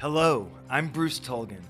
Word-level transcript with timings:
Hello, 0.00 0.48
I'm 0.70 0.90
Bruce 0.90 1.18
Tulgan, 1.18 1.64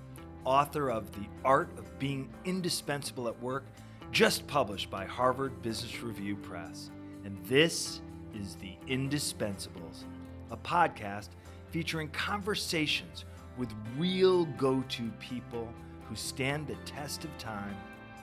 author 0.44 0.90
of 0.90 1.10
The 1.12 1.26
Art 1.46 1.70
of 1.78 1.98
Being 1.98 2.28
Indispensable 2.44 3.26
at 3.26 3.42
Work, 3.42 3.64
just 4.12 4.46
published 4.46 4.90
by 4.90 5.06
Harvard 5.06 5.62
Business 5.62 6.02
Review 6.02 6.36
Press. 6.36 6.90
And 7.24 7.42
this 7.46 8.02
is 8.34 8.56
The 8.56 8.74
Indispensables, 8.86 10.04
a 10.50 10.58
podcast 10.58 11.30
featuring 11.70 12.08
conversations 12.08 13.24
with 13.56 13.72
real 13.96 14.44
go 14.44 14.84
to 14.90 15.10
people 15.20 15.66
who 16.06 16.14
stand 16.14 16.66
the 16.66 16.76
test 16.84 17.24
of 17.24 17.30
time 17.38 17.74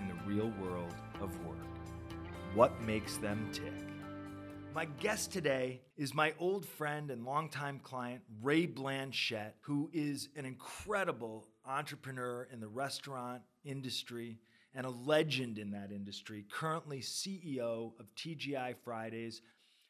in 0.02 0.08
the 0.08 0.36
real 0.36 0.54
world 0.62 0.94
of 1.20 1.36
work. 1.48 1.58
What 2.54 2.80
makes 2.84 3.18
them 3.18 3.50
tick? 3.52 3.85
My 4.76 4.84
guest 4.84 5.32
today 5.32 5.80
is 5.96 6.14
my 6.14 6.34
old 6.38 6.66
friend 6.66 7.10
and 7.10 7.24
longtime 7.24 7.80
client, 7.80 8.22
Ray 8.44 8.66
Blanchette, 8.66 9.54
who 9.62 9.90
is 9.94 10.28
an 10.36 10.44
incredible 10.44 11.46
entrepreneur 11.66 12.50
in 12.52 12.60
the 12.60 12.68
restaurant 12.68 13.42
industry 13.64 14.38
and 14.74 14.86
a 14.86 14.90
legend 14.90 15.60
in 15.60 15.72
that 15.72 15.94
industry, 15.94 16.44
currently 16.52 17.00
CEO 17.00 17.94
of 17.98 18.14
TGI 18.18 18.76
Fridays. 18.84 19.42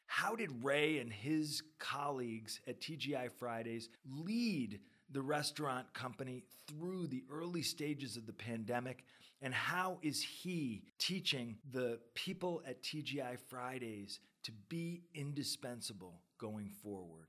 How 0.06 0.36
did 0.36 0.52
Ray 0.62 0.98
and 0.98 1.12
his 1.12 1.64
colleagues 1.80 2.60
at 2.68 2.80
TGI 2.80 3.32
Fridays 3.32 3.88
lead 4.08 4.78
the 5.10 5.20
restaurant 5.20 5.92
company 5.94 6.44
through 6.68 7.08
the 7.08 7.24
early 7.28 7.62
stages 7.62 8.16
of 8.16 8.24
the 8.24 8.32
pandemic? 8.32 9.02
And 9.42 9.52
how 9.52 9.98
is 10.02 10.22
he 10.22 10.82
teaching 10.98 11.56
the 11.72 11.98
people 12.14 12.62
at 12.66 12.82
TGI 12.82 13.38
Fridays 13.48 14.20
to 14.44 14.52
be 14.68 15.02
indispensable 15.14 16.14
going 16.38 16.70
forward? 16.82 17.28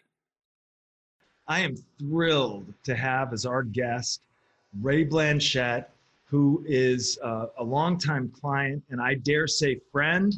I 1.48 1.62
am 1.62 1.76
thrilled 2.00 2.74
to 2.84 2.96
have 2.96 3.34
as 3.34 3.46
our 3.46 3.64
guest 3.64 4.22
Ray 4.82 5.04
Blanchette, 5.05 5.90
who 6.26 6.64
is 6.68 7.18
uh, 7.24 7.48
a 7.58 7.64
longtime 7.64 8.30
client 8.30 8.84
and 8.90 9.02
I 9.02 9.16
dare 9.16 9.48
say 9.48 9.80
friend, 9.92 10.34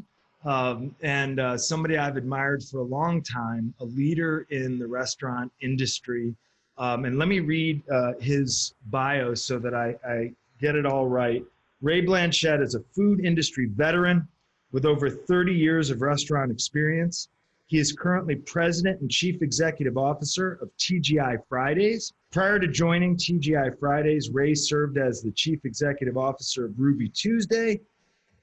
um, 0.46 0.96
and 1.02 1.40
uh, 1.40 1.58
somebody 1.58 1.98
I've 1.98 2.16
admired 2.16 2.64
for 2.64 2.80
a 2.80 2.84
long 2.84 3.22
time, 3.22 3.74
a 3.80 3.86
leader 3.86 4.46
in 4.50 4.80
the 4.80 4.88
restaurant 4.88 5.52
industry. 5.62 6.36
Um, 6.78 7.06
and 7.06 7.18
let 7.18 7.28
me 7.28 7.40
read 7.40 7.82
uh, 7.90 8.14
his 8.20 8.74
bio 8.88 9.34
so 9.34 9.60
that 9.60 9.74
I, 9.74 9.96
I 10.08 10.32
get 10.62 10.76
it 10.76 10.86
all 10.86 11.08
right. 11.08 11.44
Ray 11.82 12.02
Blanchette 12.02 12.62
is 12.62 12.76
a 12.76 12.84
food 12.94 13.24
industry 13.24 13.68
veteran 13.74 14.28
with 14.74 14.86
over 14.86 15.10
30 15.10 15.54
years 15.54 15.90
of 15.90 16.02
restaurant 16.02 16.52
experience. 16.52 17.30
He 17.68 17.78
is 17.78 17.94
currently 17.94 18.36
president 18.36 19.00
and 19.00 19.10
chief 19.10 19.42
executive 19.42 19.98
officer 19.98 20.60
of 20.62 20.76
TGI 20.78 21.38
Fridays. 21.48 22.12
Prior 22.32 22.60
to 22.60 22.68
joining 22.68 23.16
TGI 23.16 23.80
Fridays, 23.80 24.30
Ray 24.30 24.56
served 24.56 24.98
as 24.98 25.22
the 25.22 25.32
chief 25.32 25.64
executive 25.64 26.18
officer 26.18 26.66
of 26.66 26.78
Ruby 26.78 27.08
Tuesday 27.08 27.80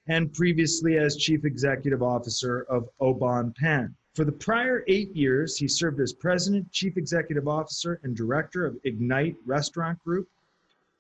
and 0.09 0.33
previously 0.33 0.97
as 0.97 1.17
chief 1.17 1.45
executive 1.45 2.03
officer 2.03 2.63
of 2.71 2.89
Au 3.01 3.13
Pain. 3.61 3.95
For 4.15 4.25
the 4.25 4.33
prior 4.33 4.83
eight 4.89 5.15
years, 5.15 5.59
he 5.59 5.69
served 5.69 6.01
as 6.01 6.15
president, 6.15 6.73
chief 6.73 6.97
executive 6.97 7.49
officer, 7.49 8.01
and 8.03 8.17
director 8.17 8.65
of 8.65 8.79
Ignite 8.85 9.37
Restaurant 9.45 10.03
Group. 10.03 10.27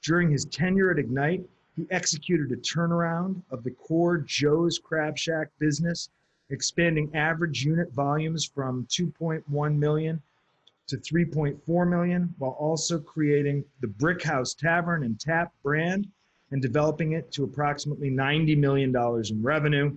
During 0.02 0.30
his 0.30 0.44
tenure 0.44 0.90
at 0.90 0.98
Ignite, 0.98 1.42
he 1.76 1.86
executed 1.90 2.50
a 2.52 2.56
turnaround 2.56 3.42
of 3.50 3.62
the 3.62 3.70
core 3.70 4.18
Joe's 4.18 4.78
Crab 4.78 5.18
Shack 5.18 5.48
business, 5.58 6.08
expanding 6.48 7.14
average 7.14 7.64
unit 7.64 7.92
volumes 7.92 8.44
from 8.44 8.86
2.1 8.90 9.76
million 9.76 10.22
to 10.86 10.96
3.4 10.96 11.88
million, 11.88 12.34
while 12.38 12.52
also 12.52 12.98
creating 12.98 13.64
the 13.80 13.88
Brick 13.88 14.22
House 14.22 14.54
Tavern 14.54 15.04
and 15.04 15.20
Tap 15.20 15.52
brand 15.62 16.08
and 16.50 16.62
developing 16.62 17.12
it 17.12 17.30
to 17.32 17.44
approximately 17.44 18.10
$90 18.10 18.56
million 18.56 18.94
in 19.28 19.42
revenue. 19.42 19.94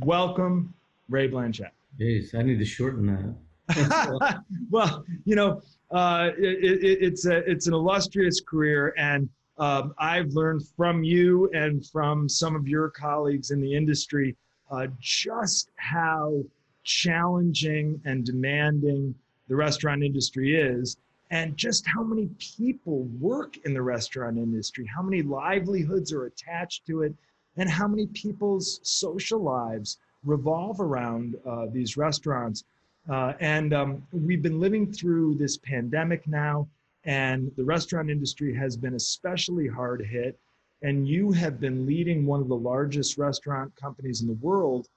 Welcome, 0.00 0.74
Ray 1.08 1.28
Blanchette. 1.28 1.72
Jeez, 2.00 2.34
I 2.34 2.42
need 2.42 2.58
to 2.58 2.64
shorten 2.64 3.06
that. 3.06 4.42
well, 4.70 5.04
you 5.24 5.36
know, 5.36 5.62
uh, 5.90 6.30
it, 6.36 6.64
it, 6.64 7.02
it's 7.02 7.26
a 7.26 7.38
it's 7.50 7.66
an 7.66 7.72
illustrious 7.72 8.40
career, 8.40 8.92
and 8.98 9.28
um, 9.58 9.94
I've 9.98 10.32
learned 10.32 10.62
from 10.76 11.04
you 11.04 11.50
and 11.52 11.86
from 11.86 12.28
some 12.28 12.56
of 12.56 12.66
your 12.66 12.90
colleagues 12.90 13.50
in 13.50 13.60
the 13.60 13.74
industry 13.74 14.36
uh, 14.70 14.86
just 15.00 15.70
how 15.76 16.42
challenging 16.82 18.00
and 18.04 18.24
demanding 18.24 19.14
the 19.48 19.56
restaurant 19.56 20.02
industry 20.02 20.56
is, 20.56 20.96
and 21.30 21.56
just 21.56 21.86
how 21.86 22.02
many 22.02 22.28
people 22.38 23.04
work 23.20 23.56
in 23.64 23.74
the 23.74 23.82
restaurant 23.82 24.38
industry, 24.38 24.86
how 24.86 25.02
many 25.02 25.22
livelihoods 25.22 26.12
are 26.12 26.26
attached 26.26 26.86
to 26.86 27.02
it, 27.02 27.14
and 27.56 27.68
how 27.68 27.86
many 27.86 28.06
people's 28.08 28.80
social 28.82 29.40
lives 29.40 29.98
revolve 30.24 30.80
around 30.80 31.36
uh, 31.46 31.66
these 31.70 31.96
restaurants. 31.96 32.64
Uh, 33.08 33.34
and 33.40 33.74
um, 33.74 34.06
we've 34.12 34.42
been 34.42 34.58
living 34.58 34.90
through 34.90 35.34
this 35.34 35.58
pandemic 35.58 36.26
now 36.26 36.66
and 37.04 37.50
the 37.56 37.64
restaurant 37.64 38.10
industry 38.10 38.54
has 38.54 38.76
been 38.76 38.94
especially 38.94 39.68
hard 39.68 40.04
hit. 40.04 40.38
And 40.82 41.08
you 41.08 41.32
have 41.32 41.60
been 41.60 41.86
leading 41.86 42.26
one 42.26 42.40
of 42.40 42.48
the 42.48 42.56
largest 42.56 43.16
restaurant 43.16 43.74
companies 43.76 44.20
in 44.20 44.26
the 44.26 44.34
world 44.34 44.88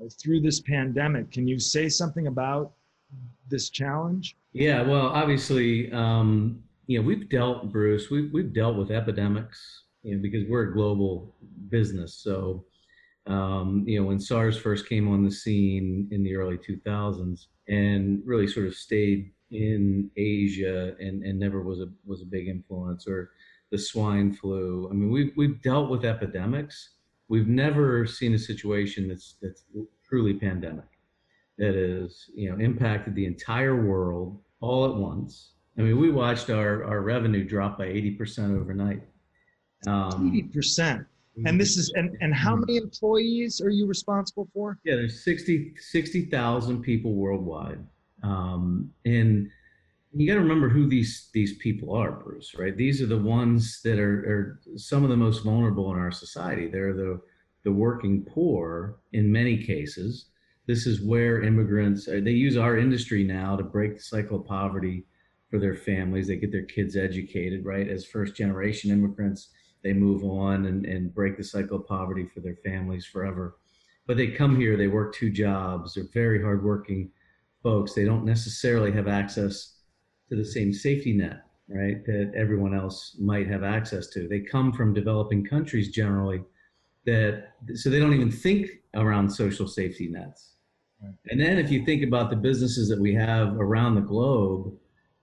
uh, 0.00 0.08
through 0.20 0.40
this 0.40 0.60
pandemic. 0.60 1.30
Can 1.30 1.46
you 1.46 1.58
say 1.58 1.88
something 1.88 2.26
about 2.26 2.72
this 3.48 3.70
challenge? 3.70 4.36
Yeah, 4.52 4.82
well, 4.82 5.06
obviously, 5.08 5.92
um, 5.92 6.62
you 6.86 6.98
know, 6.98 7.06
we've 7.06 7.28
dealt, 7.28 7.70
Bruce, 7.70 8.10
we've, 8.10 8.32
we've 8.32 8.52
dealt 8.52 8.76
with 8.76 8.90
epidemics, 8.90 9.84
you 10.02 10.16
know, 10.16 10.22
because 10.22 10.44
we're 10.48 10.70
a 10.70 10.72
global 10.72 11.34
business. 11.68 12.14
So, 12.14 12.64
um, 13.26 13.84
you 13.86 14.00
know, 14.00 14.06
when 14.06 14.20
SARS 14.20 14.56
first 14.56 14.88
came 14.88 15.08
on 15.08 15.24
the 15.24 15.30
scene 15.30 16.08
in 16.10 16.22
the 16.22 16.34
early 16.34 16.58
2000s 16.58 17.46
and 17.68 18.22
really 18.24 18.46
sort 18.46 18.66
of 18.66 18.74
stayed 18.74 19.32
in 19.50 20.10
Asia 20.16 20.94
and, 20.98 21.22
and 21.22 21.38
never 21.38 21.62
was 21.62 21.80
a 21.80 21.88
was 22.04 22.22
a 22.22 22.26
big 22.26 22.48
influence 22.48 23.06
or 23.06 23.30
the 23.70 23.78
swine 23.78 24.32
flu. 24.32 24.88
I 24.90 24.94
mean, 24.94 25.10
we've 25.10 25.32
we've 25.36 25.62
dealt 25.62 25.90
with 25.90 26.04
epidemics. 26.04 26.90
We've 27.28 27.48
never 27.48 28.06
seen 28.06 28.34
a 28.34 28.38
situation 28.38 29.08
that's 29.08 29.36
that's 29.42 29.64
truly 30.04 30.34
pandemic 30.34 30.84
that 31.58 31.74
has 31.74 32.26
you 32.34 32.50
know 32.50 32.58
impacted 32.62 33.14
the 33.14 33.26
entire 33.26 33.84
world 33.84 34.38
all 34.60 34.84
at 34.86 34.94
once. 34.94 35.52
I 35.78 35.82
mean, 35.82 36.00
we 36.00 36.10
watched 36.10 36.50
our 36.50 36.84
our 36.84 37.00
revenue 37.00 37.44
drop 37.44 37.78
by 37.78 37.86
eighty 37.86 38.12
percent 38.12 38.56
overnight. 38.56 39.02
Um, 39.86 40.28
eighty 40.28 40.42
um, 40.42 40.50
percent. 40.52 41.06
And 41.44 41.60
this 41.60 41.76
is 41.76 41.92
and, 41.94 42.16
and 42.22 42.34
how 42.34 42.56
many 42.56 42.78
employees 42.78 43.60
are 43.60 43.68
you 43.68 43.86
responsible 43.86 44.48
for? 44.54 44.78
Yeah, 44.84 44.94
there's 44.94 45.22
60 45.22 45.74
60,000 45.78 46.80
people 46.80 47.12
worldwide. 47.12 47.78
Um, 48.22 48.90
and 49.04 49.48
you 50.14 50.26
got 50.26 50.34
to 50.34 50.40
remember 50.40 50.68
who 50.68 50.88
these 50.88 51.28
these 51.34 51.56
people 51.58 51.94
are, 51.94 52.12
Bruce. 52.12 52.54
Right? 52.58 52.76
These 52.76 53.02
are 53.02 53.06
the 53.06 53.18
ones 53.18 53.80
that 53.84 53.98
are, 53.98 54.60
are 54.66 54.78
some 54.78 55.04
of 55.04 55.10
the 55.10 55.16
most 55.16 55.44
vulnerable 55.44 55.92
in 55.92 55.98
our 55.98 56.12
society. 56.12 56.68
They're 56.68 56.94
the 56.94 57.20
the 57.64 57.72
working 57.72 58.24
poor 58.24 58.96
in 59.12 59.30
many 59.30 59.62
cases. 59.62 60.26
This 60.66 60.86
is 60.86 61.02
where 61.02 61.42
immigrants 61.42 62.08
uh, 62.08 62.20
they 62.22 62.32
use 62.32 62.56
our 62.56 62.78
industry 62.78 63.24
now 63.24 63.56
to 63.56 63.62
break 63.62 63.96
the 63.96 64.02
cycle 64.02 64.40
of 64.40 64.46
poverty 64.46 65.04
for 65.50 65.58
their 65.58 65.74
families. 65.76 66.26
They 66.26 66.36
get 66.36 66.52
their 66.52 66.64
kids 66.64 66.96
educated, 66.96 67.64
right? 67.64 67.88
As 67.88 68.04
first 68.04 68.34
generation 68.34 68.90
immigrants, 68.90 69.48
they 69.82 69.92
move 69.92 70.24
on 70.24 70.66
and, 70.66 70.84
and 70.84 71.14
break 71.14 71.36
the 71.36 71.44
cycle 71.44 71.76
of 71.76 71.86
poverty 71.86 72.26
for 72.26 72.40
their 72.40 72.56
families 72.64 73.06
forever. 73.06 73.56
But 74.06 74.16
they 74.16 74.28
come 74.28 74.58
here, 74.58 74.76
they 74.76 74.88
work 74.88 75.14
two 75.14 75.30
jobs, 75.30 75.94
they're 75.94 76.08
very 76.12 76.42
hardworking 76.42 77.10
folks, 77.66 77.94
they 77.94 78.04
don't 78.04 78.24
necessarily 78.24 78.92
have 78.92 79.08
access 79.08 79.78
to 80.28 80.36
the 80.36 80.44
same 80.44 80.72
safety 80.72 81.12
net, 81.12 81.40
right, 81.68 82.06
that 82.06 82.30
everyone 82.36 82.72
else 82.72 83.16
might 83.18 83.48
have 83.48 83.64
access 83.64 84.06
to. 84.06 84.28
They 84.28 84.38
come 84.38 84.72
from 84.72 84.94
developing 84.94 85.44
countries 85.44 85.88
generally 85.88 86.44
that, 87.06 87.54
so 87.74 87.90
they 87.90 87.98
don't 87.98 88.14
even 88.14 88.30
think 88.30 88.70
around 88.94 89.28
social 89.28 89.66
safety 89.66 90.06
nets. 90.06 90.52
Right. 91.02 91.12
And 91.28 91.40
then 91.40 91.58
if 91.58 91.68
you 91.72 91.84
think 91.84 92.04
about 92.04 92.30
the 92.30 92.36
businesses 92.36 92.88
that 92.88 93.00
we 93.00 93.12
have 93.14 93.56
around 93.58 93.96
the 93.96 94.00
globe, 94.00 94.72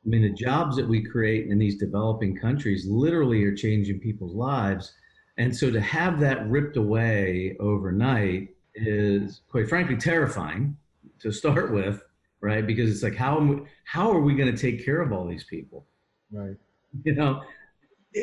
I 0.05 0.09
mean, 0.09 0.23
the 0.23 0.33
jobs 0.33 0.75
that 0.75 0.87
we 0.89 1.01
create 1.01 1.47
in 1.47 1.57
these 1.57 1.77
developing 1.77 2.35
countries 2.35 2.85
literally 2.85 3.41
are 3.45 3.55
changing 3.55 4.01
people's 4.01 4.35
lives. 4.35 4.91
And 5.37 5.55
so 5.55 5.71
to 5.71 5.79
have 5.79 6.19
that 6.19 6.45
ripped 6.49 6.75
away 6.75 7.55
overnight 7.61 8.49
is, 8.75 9.39
quite 9.49 9.69
frankly, 9.69 9.95
terrifying 9.95 10.75
to 11.21 11.31
start 11.31 11.71
with 11.79 12.03
right? 12.43 12.67
Because 12.67 12.91
it's 12.91 13.01
like 13.03 13.15
how 13.15 13.61
how 13.85 14.11
are 14.11 14.19
we 14.19 14.35
going 14.35 14.53
to 14.53 14.61
take 14.61 14.83
care 14.85 15.01
of 15.01 15.13
all 15.13 15.25
these 15.25 15.45
people? 15.45 15.85
Right. 16.31 16.55
You 17.03 17.15
know. 17.15 17.41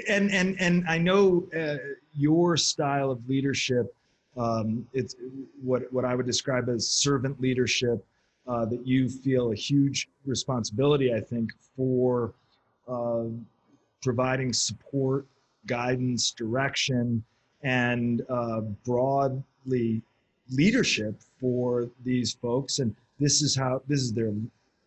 And 0.08 0.30
and 0.30 0.60
and 0.60 0.84
I 0.86 0.96
know 0.96 1.48
uh, 1.58 1.78
your 2.14 2.56
style 2.56 3.10
of 3.10 3.28
leadership. 3.28 3.92
Um, 4.36 4.86
it's 4.92 5.16
what 5.60 5.92
what 5.92 6.04
I 6.04 6.14
would 6.14 6.26
describe 6.26 6.68
as 6.68 6.88
servant 6.88 7.40
leadership. 7.40 8.04
Uh, 8.46 8.64
that 8.64 8.86
you 8.86 9.08
feel 9.08 9.52
a 9.52 9.54
huge 9.54 10.08
responsibility, 10.24 11.12
I 11.12 11.20
think, 11.20 11.50
for 11.76 12.32
uh, 12.88 13.24
providing 14.02 14.52
support, 14.52 15.26
guidance, 15.66 16.30
direction, 16.30 17.22
and 17.62 18.22
uh, 18.28 18.60
broadly 18.84 20.02
leadership 20.50 21.20
for 21.40 21.90
these 22.04 22.32
folks. 22.32 22.78
And 22.78 22.94
this 23.20 23.42
is 23.42 23.54
how 23.54 23.82
this 23.86 24.00
is 24.00 24.12
their 24.12 24.32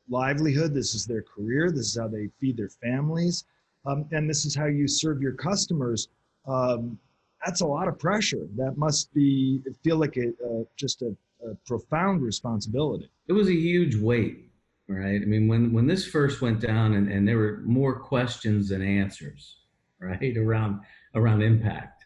livelihood. 0.09 0.73
This 0.73 0.95
is 0.95 1.05
their 1.05 1.21
career. 1.21 1.71
This 1.71 1.87
is 1.87 1.97
how 1.97 2.07
they 2.07 2.29
feed 2.41 2.57
their 2.57 2.69
families, 2.69 3.45
um, 3.85 4.05
and 4.11 4.29
this 4.29 4.45
is 4.45 4.55
how 4.55 4.65
you 4.65 4.87
serve 4.87 5.21
your 5.21 5.33
customers. 5.33 6.09
Um, 6.47 6.99
that's 7.45 7.61
a 7.61 7.65
lot 7.65 7.87
of 7.87 7.99
pressure. 7.99 8.47
That 8.55 8.77
must 8.77 9.13
be 9.13 9.61
feel 9.83 9.97
like 9.97 10.17
a, 10.17 10.29
uh, 10.29 10.63
just 10.75 11.01
a, 11.01 11.15
a 11.45 11.55
profound 11.65 12.21
responsibility. 12.21 13.09
It 13.27 13.33
was 13.33 13.49
a 13.49 13.55
huge 13.55 13.95
weight, 13.95 14.49
right? 14.87 15.21
I 15.21 15.25
mean, 15.25 15.47
when 15.47 15.71
when 15.71 15.87
this 15.87 16.07
first 16.07 16.41
went 16.41 16.59
down, 16.59 16.93
and, 16.93 17.11
and 17.11 17.27
there 17.27 17.37
were 17.37 17.61
more 17.65 17.99
questions 17.99 18.69
than 18.69 18.81
answers, 18.81 19.57
right, 19.99 20.35
around 20.37 20.81
around 21.15 21.41
impact. 21.41 22.05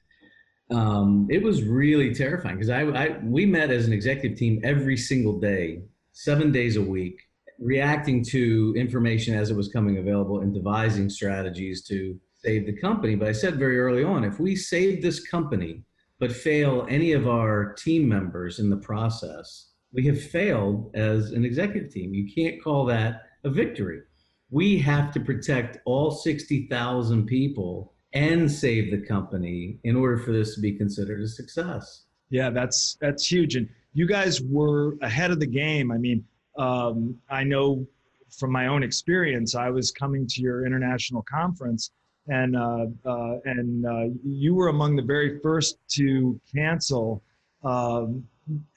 Um, 0.70 1.28
it 1.30 1.42
was 1.42 1.64
really 1.64 2.14
terrifying 2.14 2.58
because 2.58 2.70
I, 2.70 2.82
I 2.82 3.18
we 3.24 3.46
met 3.46 3.72
as 3.72 3.88
an 3.88 3.94
executive 3.94 4.38
team 4.38 4.60
every 4.64 4.98
single 4.98 5.40
day, 5.40 5.84
seven 6.18 6.52
days 6.52 6.78
a 6.78 6.82
week, 6.82 7.22
reacting 7.60 8.24
to 8.24 8.74
information 8.76 9.36
as 9.36 9.52
it 9.52 9.56
was 9.56 9.68
coming 9.68 10.00
available 10.00 10.40
and 10.40 10.52
devising 10.52 11.12
strategies 11.12 11.84
to 11.84 12.20
save 12.34 12.66
the 12.66 12.76
company. 12.76 13.14
But 13.14 13.28
I 13.28 13.34
said 13.34 13.60
very 13.60 13.80
early 13.80 14.04
on, 14.04 14.24
if 14.24 14.40
we 14.40 14.56
save 14.56 15.04
this 15.04 15.28
company 15.28 15.84
but 16.20 16.32
fail 16.32 16.88
any 16.90 17.12
of 17.12 17.28
our 17.28 17.74
team 17.74 18.10
members 18.10 18.58
in 18.58 18.72
the 18.72 18.78
process, 18.78 19.74
we 19.94 20.08
have 20.08 20.20
failed 20.20 20.90
as 20.96 21.34
an 21.34 21.46
executive 21.46 21.94
team. 21.94 22.16
You 22.16 22.28
can't 22.34 22.64
call 22.64 22.86
that 22.86 23.22
a 23.44 23.52
victory. 23.52 24.02
We 24.50 24.80
have 24.80 25.12
to 25.14 25.20
protect 25.20 25.78
all 25.86 26.10
60,000 26.10 27.28
people 27.28 27.94
and 28.14 28.52
save 28.52 28.90
the 28.90 29.06
company 29.06 29.80
in 29.84 29.96
order 29.96 30.18
for 30.18 30.32
this 30.32 30.56
to 30.56 30.62
be 30.62 30.76
considered 30.76 31.22
a 31.22 31.28
success. 31.28 32.06
Yeah, 32.32 32.50
that's 32.50 32.98
that's 33.00 33.32
huge. 33.32 33.56
And 33.56 33.70
you 33.94 34.08
guys 34.08 34.42
were 34.42 34.96
ahead 35.02 35.32
of 35.32 35.40
the 35.40 35.48
game. 35.48 35.92
I 35.92 35.98
mean, 35.98 36.24
um, 36.58 37.18
I 37.30 37.44
know 37.44 37.86
from 38.30 38.52
my 38.52 38.68
own 38.68 38.84
experience, 38.84 39.56
I 39.56 39.70
was 39.70 39.92
coming 39.92 40.28
to 40.28 40.42
your 40.42 40.66
international 40.66 41.24
conference 41.24 41.92
and 42.28 42.56
uh, 42.56 42.88
uh, 43.06 43.40
and 43.46 43.86
uh, 43.86 44.06
you 44.24 44.56
were 44.56 44.68
among 44.68 44.96
the 44.96 45.02
very 45.02 45.40
first 45.40 45.78
to 45.90 46.40
cancel. 46.54 47.24
Um, 47.64 48.28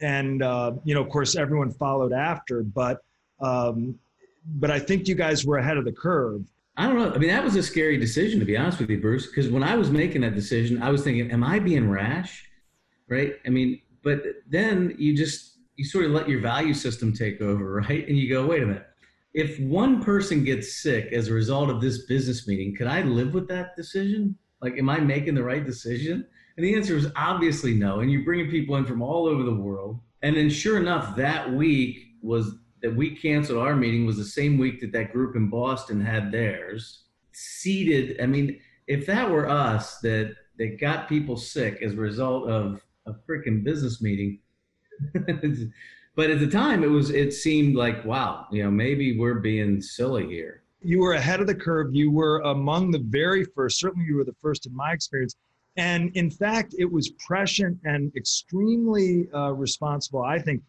and 0.00 0.42
uh, 0.42 0.72
you 0.84 0.94
know, 0.94 1.02
of 1.02 1.10
course, 1.10 1.36
everyone 1.36 1.70
followed 1.70 2.12
after, 2.12 2.62
but 2.62 3.02
um, 3.40 3.98
but 4.54 4.70
I 4.70 4.78
think 4.78 5.08
you 5.08 5.14
guys 5.14 5.44
were 5.44 5.58
ahead 5.58 5.76
of 5.76 5.84
the 5.84 5.92
curve. 5.92 6.44
I 6.76 6.86
don't 6.86 6.96
know. 6.96 7.12
I 7.12 7.18
mean, 7.18 7.28
that 7.28 7.44
was 7.44 7.56
a 7.56 7.62
scary 7.62 7.98
decision 7.98 8.40
to 8.40 8.46
be 8.46 8.56
honest 8.56 8.78
with 8.78 8.90
you, 8.90 9.00
Bruce. 9.00 9.26
Because 9.26 9.50
when 9.50 9.62
I 9.62 9.76
was 9.76 9.90
making 9.90 10.22
that 10.22 10.34
decision, 10.34 10.82
I 10.82 10.90
was 10.90 11.02
thinking, 11.02 11.30
"Am 11.30 11.44
I 11.44 11.58
being 11.58 11.90
rash?" 11.90 12.48
Right? 13.08 13.34
I 13.44 13.50
mean, 13.50 13.80
but 14.02 14.22
then 14.48 14.94
you 14.98 15.16
just 15.16 15.58
you 15.76 15.84
sort 15.84 16.04
of 16.04 16.10
let 16.10 16.28
your 16.28 16.40
value 16.40 16.74
system 16.74 17.12
take 17.12 17.40
over, 17.40 17.72
right? 17.88 18.06
And 18.08 18.16
you 18.16 18.28
go, 18.28 18.46
"Wait 18.46 18.62
a 18.62 18.66
minute 18.66 18.86
if 19.34 19.60
one 19.60 20.02
person 20.02 20.44
gets 20.44 20.82
sick 20.82 21.12
as 21.12 21.28
a 21.28 21.32
result 21.32 21.70
of 21.70 21.80
this 21.80 22.06
business 22.06 22.48
meeting, 22.48 22.74
could 22.74 22.86
I 22.86 23.02
live 23.02 23.34
with 23.34 23.48
that 23.48 23.76
decision? 23.76 24.36
Like, 24.60 24.76
am 24.76 24.88
I 24.88 24.98
making 24.98 25.34
the 25.34 25.44
right 25.44 25.64
decision? 25.64 26.26
And 26.56 26.66
the 26.66 26.74
answer 26.74 26.96
is 26.96 27.06
obviously 27.16 27.74
no. 27.74 28.00
And 28.00 28.10
you're 28.10 28.24
bringing 28.24 28.50
people 28.50 28.76
in 28.76 28.84
from 28.84 29.02
all 29.02 29.26
over 29.26 29.44
the 29.44 29.54
world. 29.54 30.00
And 30.22 30.36
then, 30.36 30.50
sure 30.50 30.78
enough, 30.78 31.16
that 31.16 31.50
week 31.50 31.98
was 32.22 32.56
that 32.82 32.94
we 32.94 33.14
canceled 33.14 33.58
our 33.58 33.76
meeting 33.76 34.04
was 34.04 34.16
the 34.16 34.24
same 34.24 34.58
week 34.58 34.80
that 34.80 34.92
that 34.92 35.12
group 35.12 35.36
in 35.36 35.48
Boston 35.48 36.00
had 36.00 36.32
theirs. 36.32 37.04
Seated, 37.32 38.20
I 38.20 38.26
mean, 38.26 38.58
if 38.86 39.06
that 39.06 39.30
were 39.30 39.48
us 39.48 39.98
that 40.00 40.34
that 40.58 40.80
got 40.80 41.08
people 41.08 41.36
sick 41.36 41.80
as 41.82 41.92
a 41.92 41.96
result 41.96 42.48
of 42.48 42.82
a 43.10 43.30
freaking 43.30 43.62
business 43.64 44.00
meeting, 44.00 44.38
but 46.14 46.30
at 46.30 46.40
the 46.40 46.48
time 46.50 46.82
it 46.82 46.88
was 46.88 47.10
it 47.10 47.32
seemed 47.32 47.76
like 47.76 48.04
wow 48.04 48.46
you 48.50 48.62
know 48.62 48.70
maybe 48.70 49.18
we're 49.18 49.40
being 49.40 49.80
silly 49.80 50.26
here. 50.26 50.62
You 50.82 51.00
were 51.00 51.12
ahead 51.12 51.40
of 51.40 51.46
the 51.46 51.54
curve. 51.54 51.94
You 51.94 52.10
were 52.10 52.40
among 52.40 52.90
the 52.90 53.00
very 53.00 53.44
first. 53.44 53.78
Certainly 53.78 54.06
you 54.06 54.16
were 54.16 54.24
the 54.24 54.36
first 54.40 54.66
in 54.66 54.74
my 54.74 54.92
experience. 54.92 55.36
And 55.76 56.10
in 56.16 56.30
fact 56.30 56.74
it 56.78 56.90
was 56.90 57.10
prescient 57.26 57.78
and 57.84 58.14
extremely 58.16 59.28
uh, 59.32 59.52
responsible 59.52 60.22
i 60.22 60.38
think. 60.38 60.62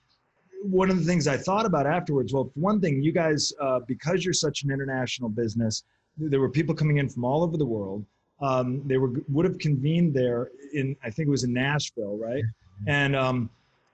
One 0.64 0.92
of 0.92 1.00
the 1.00 1.06
things 1.06 1.28
i 1.28 1.38
thought 1.38 1.66
about 1.66 1.88
afterwards 1.88 2.34
well 2.34 2.52
one 2.54 2.80
thing 2.80 3.02
you 3.02 3.12
guys 3.12 3.52
uh, 3.60 3.80
because 3.88 4.24
you're 4.24 4.42
such 4.48 4.62
an 4.64 4.70
international 4.70 5.28
business 5.28 5.84
there 6.18 6.40
were 6.40 6.50
people 6.50 6.76
coming 6.76 6.98
in 6.98 7.10
from 7.10 7.26
all 7.26 7.42
over 7.42 7.58
the 7.58 7.66
world 7.66 8.06
um, 8.42 8.82
they 8.86 8.98
were 8.98 9.12
would 9.30 9.46
have 9.46 9.58
convened 9.60 10.14
there 10.14 10.52
in 10.74 10.96
i 11.04 11.10
think 11.10 11.28
it 11.28 11.32
was 11.32 11.44
in 11.44 11.54
nashville 11.54 12.18
right 12.18 12.44
mm-hmm. 12.44 12.90
and 12.90 13.16
um, 13.16 13.50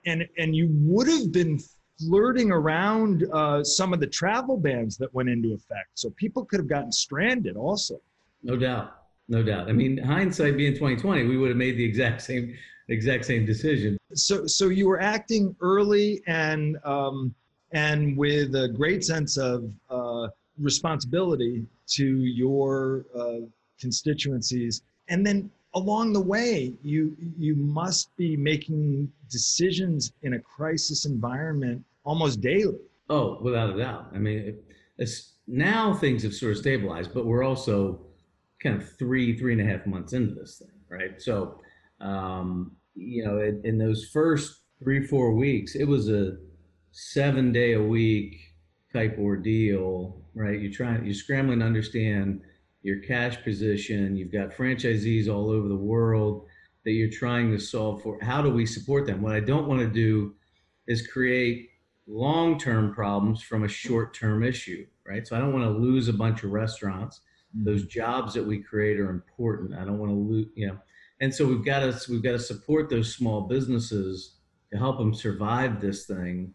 and 0.05 0.27
and 0.37 0.55
you 0.55 0.69
would 0.71 1.07
have 1.07 1.31
been 1.31 1.59
flirting 1.99 2.51
around 2.51 3.25
uh, 3.33 3.63
some 3.63 3.93
of 3.93 3.99
the 3.99 4.07
travel 4.07 4.57
bans 4.57 4.97
that 4.97 5.13
went 5.13 5.29
into 5.29 5.53
effect. 5.53 5.89
So 5.95 6.09
people 6.11 6.45
could 6.45 6.59
have 6.59 6.67
gotten 6.67 6.91
stranded 6.91 7.57
also. 7.57 7.99
No 8.43 8.55
doubt, 8.55 8.95
no 9.27 9.43
doubt. 9.43 9.67
I 9.67 9.73
mean, 9.73 9.97
hindsight 9.97 10.57
being 10.57 10.73
2020, 10.73 11.25
we 11.25 11.37
would 11.37 11.49
have 11.49 11.57
made 11.57 11.77
the 11.77 11.83
exact 11.83 12.21
same 12.21 12.55
exact 12.89 13.25
same 13.25 13.45
decision. 13.45 13.97
So 14.13 14.47
so 14.47 14.69
you 14.69 14.87
were 14.87 15.01
acting 15.01 15.55
early 15.59 16.21
and 16.27 16.77
um, 16.85 17.33
and 17.71 18.15
with 18.15 18.55
a 18.55 18.69
great 18.69 19.03
sense 19.03 19.37
of 19.37 19.69
uh, 19.89 20.27
responsibility 20.57 21.65
to 21.87 22.05
your 22.05 23.05
uh, 23.17 23.45
constituencies, 23.79 24.81
and 25.09 25.25
then 25.25 25.49
along 25.73 26.13
the 26.13 26.21
way, 26.21 26.73
you 26.83 27.15
you 27.37 27.55
must 27.55 28.15
be 28.17 28.35
making 28.35 29.11
decisions 29.29 30.11
in 30.23 30.33
a 30.33 30.39
crisis 30.39 31.05
environment 31.05 31.83
almost 32.03 32.41
daily. 32.41 32.79
Oh, 33.09 33.39
without 33.41 33.73
a 33.73 33.77
doubt. 33.77 34.07
I 34.13 34.17
mean, 34.17 34.57
it's 34.97 35.33
now 35.47 35.93
things 35.93 36.23
have 36.23 36.33
sort 36.33 36.53
of 36.53 36.57
stabilized, 36.57 37.13
but 37.13 37.25
we're 37.25 37.43
also 37.43 38.01
kind 38.61 38.75
of 38.81 38.97
three 38.97 39.37
three 39.37 39.53
and 39.53 39.61
a 39.61 39.65
half 39.65 39.85
months 39.85 40.13
into 40.13 40.33
this 40.33 40.59
thing, 40.59 40.79
right? 40.89 41.21
So, 41.21 41.61
um, 42.01 42.71
you 42.95 43.23
know, 43.23 43.39
in, 43.39 43.61
in 43.63 43.77
those 43.77 44.09
first 44.11 44.61
three 44.83 45.05
four 45.05 45.33
weeks, 45.33 45.75
it 45.75 45.85
was 45.85 46.09
a 46.09 46.37
seven 46.91 47.51
day 47.51 47.73
a 47.73 47.81
week 47.81 48.35
type 48.91 49.17
ordeal, 49.19 50.21
right? 50.33 50.59
You're 50.59 50.71
trying, 50.71 51.05
you're 51.05 51.13
scrambling 51.13 51.59
to 51.59 51.65
understand 51.65 52.41
your 52.81 52.99
cash 52.99 53.41
position, 53.43 54.15
you've 54.15 54.31
got 54.31 54.51
franchisees 54.51 55.27
all 55.27 55.49
over 55.49 55.67
the 55.67 55.75
world 55.75 56.45
that 56.85 56.91
you're 56.91 57.09
trying 57.09 57.51
to 57.51 57.59
solve 57.59 58.01
for. 58.01 58.17
How 58.21 58.41
do 58.41 58.49
we 58.49 58.65
support 58.65 59.05
them? 59.05 59.21
What 59.21 59.35
I 59.35 59.39
don't 59.39 59.67
want 59.67 59.81
to 59.81 59.89
do 59.89 60.35
is 60.87 61.05
create 61.05 61.69
long 62.07 62.57
term 62.57 62.93
problems 62.93 63.41
from 63.41 63.63
a 63.63 63.67
short 63.67 64.13
term 64.13 64.43
issue, 64.43 64.85
right? 65.05 65.27
So 65.27 65.35
I 65.35 65.39
don't 65.39 65.53
want 65.53 65.65
to 65.65 65.69
lose 65.69 66.07
a 66.07 66.13
bunch 66.13 66.43
of 66.43 66.51
restaurants. 66.51 67.21
Mm-hmm. 67.55 67.65
Those 67.65 67.85
jobs 67.87 68.33
that 68.33 68.45
we 68.45 68.59
create 68.59 68.99
are 68.99 69.09
important. 69.09 69.73
I 69.73 69.83
don't 69.83 69.99
want 69.99 70.11
to 70.11 70.15
lose, 70.15 70.47
you 70.55 70.67
know. 70.67 70.77
And 71.19 71.33
so 71.33 71.45
we've 71.45 71.65
got 71.65 71.79
to 71.79 72.11
we've 72.11 72.23
got 72.23 72.33
to 72.33 72.39
support 72.39 72.89
those 72.89 73.13
small 73.13 73.41
businesses 73.41 74.35
to 74.71 74.77
help 74.77 74.97
them 74.97 75.13
survive 75.13 75.81
this 75.81 76.05
thing 76.05 76.53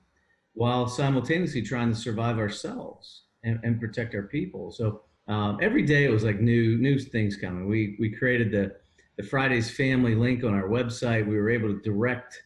while 0.55 0.87
simultaneously 0.87 1.62
trying 1.62 1.91
to 1.91 1.99
survive 1.99 2.38
ourselves 2.38 3.23
and, 3.43 3.59
and 3.62 3.81
protect 3.81 4.14
our 4.14 4.25
people. 4.25 4.71
So 4.71 5.02
um, 5.29 5.59
every 5.62 5.83
day 5.83 6.05
it 6.05 6.11
was 6.11 6.25
like 6.25 6.41
new 6.41 6.76
new 6.79 6.99
things 6.99 7.37
coming. 7.37 7.69
We 7.69 7.97
we 8.00 8.11
created 8.11 8.50
the 8.50 8.75
the 9.17 9.23
Fridays 9.23 9.71
family 9.71 10.14
link 10.14 10.45
on 10.45 10.55
our 10.55 10.69
website. 10.69 11.26
We 11.26 11.37
were 11.37 11.50
able 11.50 11.69
to 11.69 11.81
direct 11.81 12.43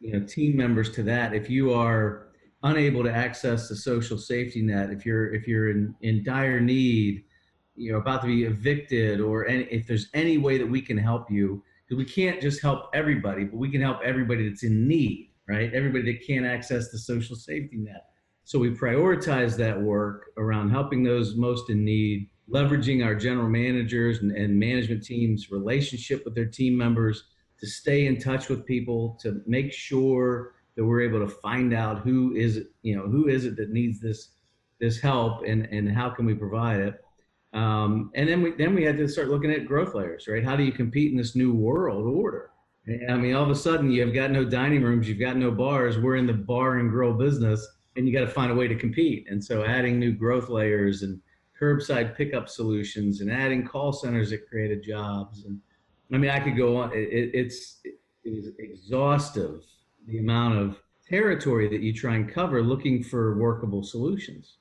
you 0.00 0.12
know 0.12 0.26
team 0.26 0.56
members 0.56 0.90
to 0.92 1.02
that. 1.04 1.34
If 1.34 1.48
you 1.48 1.72
are 1.72 2.28
unable 2.62 3.04
to 3.04 3.12
access 3.12 3.68
the 3.68 3.76
social 3.76 4.18
safety 4.18 4.62
net, 4.62 4.90
if 4.90 5.06
you're 5.06 5.32
if 5.32 5.46
you're 5.46 5.70
in 5.70 5.94
in 6.00 6.24
dire 6.24 6.60
need, 6.60 7.24
you 7.76 7.92
know 7.92 7.98
about 7.98 8.22
to 8.22 8.26
be 8.26 8.44
evicted, 8.44 9.20
or 9.20 9.46
any, 9.46 9.64
if 9.64 9.86
there's 9.86 10.08
any 10.14 10.38
way 10.38 10.58
that 10.58 10.66
we 10.68 10.80
can 10.80 10.98
help 10.98 11.30
you, 11.30 11.62
because 11.86 11.98
we 11.98 12.10
can't 12.10 12.40
just 12.40 12.60
help 12.60 12.90
everybody, 12.92 13.44
but 13.44 13.56
we 13.56 13.70
can 13.70 13.80
help 13.80 14.00
everybody 14.02 14.48
that's 14.48 14.64
in 14.64 14.88
need, 14.88 15.30
right? 15.48 15.72
Everybody 15.72 16.12
that 16.12 16.26
can't 16.26 16.44
access 16.44 16.90
the 16.90 16.98
social 16.98 17.36
safety 17.36 17.76
net. 17.76 18.06
So 18.46 18.60
we 18.60 18.70
prioritize 18.70 19.56
that 19.56 19.82
work 19.82 20.30
around 20.36 20.70
helping 20.70 21.02
those 21.02 21.34
most 21.34 21.68
in 21.68 21.84
need, 21.84 22.30
leveraging 22.48 23.04
our 23.04 23.16
general 23.16 23.48
managers 23.48 24.20
and, 24.20 24.30
and 24.30 24.56
management 24.56 25.02
teams' 25.02 25.50
relationship 25.50 26.24
with 26.24 26.36
their 26.36 26.46
team 26.46 26.76
members 26.76 27.24
to 27.58 27.66
stay 27.66 28.06
in 28.06 28.20
touch 28.20 28.48
with 28.48 28.64
people, 28.64 29.18
to 29.20 29.42
make 29.48 29.72
sure 29.72 30.54
that 30.76 30.84
we're 30.84 31.00
able 31.00 31.18
to 31.18 31.28
find 31.28 31.74
out 31.74 32.02
who 32.02 32.36
is 32.36 32.58
it, 32.58 32.68
you 32.82 32.94
know, 32.94 33.08
who 33.08 33.26
is 33.26 33.46
it 33.46 33.56
that 33.56 33.70
needs 33.70 33.98
this 33.98 34.28
this 34.78 35.00
help 35.00 35.42
and 35.44 35.66
and 35.72 35.90
how 35.90 36.08
can 36.08 36.24
we 36.24 36.34
provide 36.34 36.78
it. 36.78 37.04
Um, 37.52 38.12
and 38.14 38.28
then 38.28 38.42
we 38.42 38.52
then 38.52 38.76
we 38.76 38.84
had 38.84 38.96
to 38.98 39.08
start 39.08 39.26
looking 39.26 39.50
at 39.50 39.66
growth 39.66 39.92
layers, 39.92 40.28
right? 40.28 40.44
How 40.44 40.54
do 40.54 40.62
you 40.62 40.70
compete 40.70 41.10
in 41.10 41.18
this 41.18 41.34
new 41.34 41.52
world 41.52 42.06
order? 42.06 42.50
I 43.08 43.16
mean, 43.16 43.34
all 43.34 43.42
of 43.42 43.50
a 43.50 43.56
sudden 43.56 43.90
you've 43.90 44.14
got 44.14 44.30
no 44.30 44.44
dining 44.44 44.84
rooms, 44.84 45.08
you've 45.08 45.18
got 45.18 45.36
no 45.36 45.50
bars. 45.50 45.98
We're 45.98 46.14
in 46.14 46.28
the 46.28 46.32
bar 46.32 46.76
and 46.76 46.88
grill 46.88 47.14
business 47.14 47.66
and 47.96 48.06
you 48.06 48.12
got 48.12 48.20
to 48.20 48.30
find 48.30 48.52
a 48.52 48.54
way 48.54 48.68
to 48.68 48.74
compete. 48.76 49.26
And 49.30 49.42
so 49.42 49.64
adding 49.64 49.98
new 49.98 50.12
growth 50.12 50.48
layers 50.48 51.02
and 51.02 51.20
curbside 51.60 52.16
pickup 52.16 52.48
solutions 52.48 53.20
and 53.20 53.30
adding 53.30 53.66
call 53.66 53.92
centers 53.92 54.30
that 54.30 54.48
created 54.48 54.82
jobs. 54.82 55.44
And 55.44 55.60
I 56.12 56.18
mean, 56.18 56.30
I 56.30 56.40
could 56.40 56.56
go 56.56 56.76
on. 56.76 56.92
It, 56.92 57.30
it's 57.34 57.80
it 57.84 57.98
is 58.24 58.50
exhaustive 58.58 59.62
the 60.06 60.18
amount 60.18 60.58
of 60.58 60.80
territory 61.08 61.68
that 61.68 61.80
you 61.80 61.92
try 61.92 62.16
and 62.16 62.32
cover 62.32 62.62
looking 62.62 63.02
for 63.02 63.36
workable 63.38 63.82
solutions. 63.82 64.56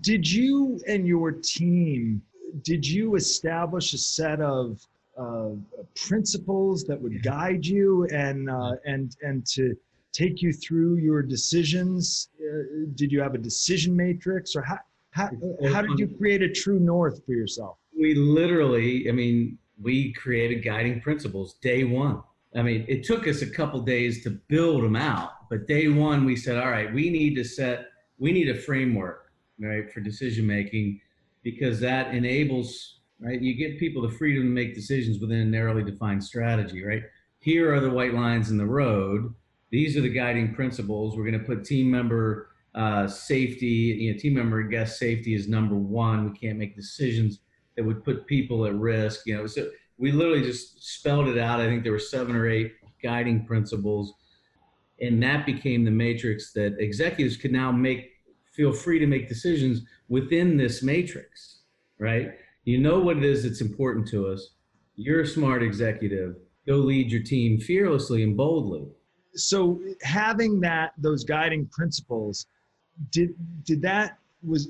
Did 0.00 0.30
you 0.30 0.80
and 0.86 1.06
your 1.06 1.32
team, 1.32 2.22
did 2.62 2.86
you 2.86 3.14
establish 3.14 3.94
a 3.94 3.98
set 3.98 4.40
of 4.40 4.80
uh, 5.16 5.50
principles 5.94 6.84
that 6.84 7.00
would 7.00 7.22
guide 7.22 7.64
you 7.64 8.06
and, 8.12 8.50
uh, 8.50 8.72
and, 8.84 9.16
and 9.22 9.46
to 9.46 9.76
take 10.12 10.42
you 10.42 10.52
through 10.52 10.96
your 10.96 11.22
decisions? 11.22 12.28
Uh, 12.40 12.86
did 12.94 13.12
you 13.12 13.20
have 13.20 13.34
a 13.34 13.38
decision 13.38 13.94
matrix 13.96 14.56
or 14.56 14.62
how, 14.62 14.78
how, 15.10 15.30
how 15.72 15.82
did 15.82 15.98
you 15.98 16.08
create 16.08 16.42
a 16.42 16.50
true 16.50 16.78
north 16.78 17.24
for 17.24 17.32
yourself? 17.32 17.78
We 17.98 18.14
literally, 18.14 19.08
I 19.08 19.12
mean, 19.12 19.58
we 19.80 20.12
created 20.12 20.64
guiding 20.64 21.00
principles 21.00 21.54
day 21.54 21.84
one. 21.84 22.22
I 22.56 22.62
mean, 22.62 22.84
it 22.88 23.04
took 23.04 23.28
us 23.28 23.42
a 23.42 23.50
couple 23.50 23.80
days 23.80 24.22
to 24.24 24.30
build 24.30 24.82
them 24.82 24.96
out, 24.96 25.48
but 25.50 25.66
day 25.66 25.88
one 25.88 26.24
we 26.24 26.34
said, 26.34 26.56
all 26.56 26.70
right, 26.70 26.92
we 26.92 27.10
need 27.10 27.34
to 27.36 27.44
set, 27.44 27.88
we 28.18 28.32
need 28.32 28.48
a 28.48 28.54
framework, 28.54 29.30
right, 29.60 29.92
for 29.92 30.00
decision 30.00 30.46
making, 30.46 31.00
because 31.42 31.78
that 31.80 32.14
enables, 32.14 33.00
right, 33.20 33.40
you 33.40 33.54
give 33.54 33.78
people 33.78 34.02
the 34.02 34.10
freedom 34.10 34.44
to 34.44 34.48
make 34.48 34.74
decisions 34.74 35.20
within 35.20 35.40
a 35.40 35.44
narrowly 35.44 35.84
defined 35.84 36.24
strategy, 36.24 36.84
right? 36.84 37.02
Here 37.40 37.72
are 37.72 37.80
the 37.80 37.90
white 37.90 38.14
lines 38.14 38.50
in 38.50 38.56
the 38.56 38.66
road. 38.66 39.34
These 39.70 39.96
are 39.96 40.00
the 40.00 40.08
guiding 40.08 40.54
principles. 40.54 41.16
We're 41.16 41.24
going 41.24 41.38
to 41.38 41.46
put 41.46 41.64
team 41.64 41.90
member 41.90 42.50
uh, 42.74 43.08
safety, 43.08 43.66
you 43.66 44.12
know, 44.12 44.18
team 44.18 44.34
member 44.34 44.62
guest 44.62 44.98
safety 44.98 45.34
is 45.34 45.48
number 45.48 45.74
one. 45.74 46.30
We 46.30 46.38
can't 46.38 46.58
make 46.58 46.76
decisions 46.76 47.40
that 47.76 47.84
would 47.84 48.04
put 48.04 48.26
people 48.26 48.66
at 48.66 48.74
risk. 48.74 49.26
You 49.26 49.36
know, 49.36 49.46
so 49.46 49.68
we 49.98 50.12
literally 50.12 50.42
just 50.42 50.82
spelled 50.82 51.28
it 51.28 51.38
out. 51.38 51.60
I 51.60 51.66
think 51.66 51.82
there 51.82 51.92
were 51.92 51.98
seven 51.98 52.36
or 52.36 52.48
eight 52.48 52.74
guiding 53.02 53.44
principles, 53.44 54.14
and 55.00 55.22
that 55.22 55.44
became 55.44 55.84
the 55.84 55.90
matrix 55.90 56.52
that 56.52 56.76
executives 56.78 57.36
could 57.36 57.52
now 57.52 57.72
make 57.72 58.12
feel 58.52 58.72
free 58.72 58.98
to 58.98 59.06
make 59.06 59.28
decisions 59.28 59.82
within 60.08 60.56
this 60.56 60.82
matrix. 60.82 61.60
Right? 61.98 62.32
You 62.64 62.78
know 62.78 63.00
what 63.00 63.16
it 63.16 63.24
is 63.24 63.42
that's 63.42 63.60
important 63.60 64.06
to 64.08 64.28
us. 64.28 64.50
You're 64.94 65.22
a 65.22 65.26
smart 65.26 65.62
executive. 65.62 66.36
Go 66.66 66.76
lead 66.76 67.10
your 67.10 67.22
team 67.22 67.58
fearlessly 67.58 68.22
and 68.22 68.36
boldly. 68.36 68.88
So 69.38 69.80
having 70.02 70.60
that 70.60 70.92
those 70.98 71.24
guiding 71.24 71.66
principles, 71.66 72.46
did 73.10 73.34
did 73.64 73.82
that 73.82 74.18
was 74.42 74.68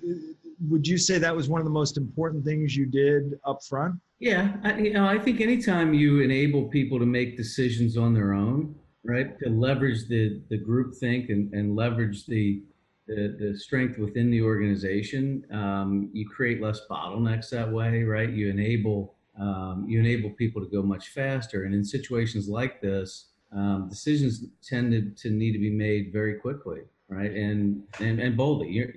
would 0.68 0.86
you 0.86 0.98
say 0.98 1.18
that 1.18 1.34
was 1.34 1.48
one 1.48 1.60
of 1.60 1.64
the 1.64 1.72
most 1.72 1.96
important 1.96 2.44
things 2.44 2.76
you 2.76 2.86
did 2.86 3.38
up 3.44 3.62
front? 3.62 3.94
Yeah, 4.18 4.56
I, 4.64 4.78
you 4.78 4.92
know, 4.92 5.06
I 5.06 5.18
think 5.18 5.40
anytime 5.40 5.94
you 5.94 6.20
enable 6.20 6.64
people 6.64 6.98
to 6.98 7.06
make 7.06 7.36
decisions 7.36 7.96
on 7.96 8.12
their 8.12 8.32
own, 8.32 8.74
right, 9.04 9.38
to 9.40 9.48
leverage 9.48 10.08
the 10.08 10.40
the 10.50 10.56
group 10.56 10.94
think 10.94 11.30
and, 11.30 11.52
and 11.52 11.76
leverage 11.76 12.26
the, 12.26 12.62
the 13.06 13.36
the 13.38 13.58
strength 13.58 13.98
within 13.98 14.30
the 14.30 14.42
organization, 14.42 15.44
um, 15.52 16.10
you 16.12 16.28
create 16.28 16.60
less 16.60 16.80
bottlenecks 16.90 17.50
that 17.50 17.70
way, 17.70 18.02
right? 18.02 18.30
You 18.30 18.50
enable 18.50 19.14
um, 19.38 19.86
you 19.88 20.00
enable 20.00 20.30
people 20.30 20.60
to 20.64 20.68
go 20.68 20.82
much 20.82 21.10
faster, 21.10 21.64
and 21.64 21.74
in 21.74 21.84
situations 21.84 22.48
like 22.48 22.80
this, 22.80 23.26
um, 23.52 23.88
decisions 23.88 24.44
tended 24.62 25.16
to 25.18 25.30
need 25.30 25.52
to 25.52 25.58
be 25.58 25.70
made 25.70 26.12
very 26.12 26.34
quickly, 26.34 26.80
right, 27.08 27.30
and 27.30 27.82
and 28.00 28.20
and 28.20 28.36
boldly. 28.36 28.70
You're, 28.70 28.92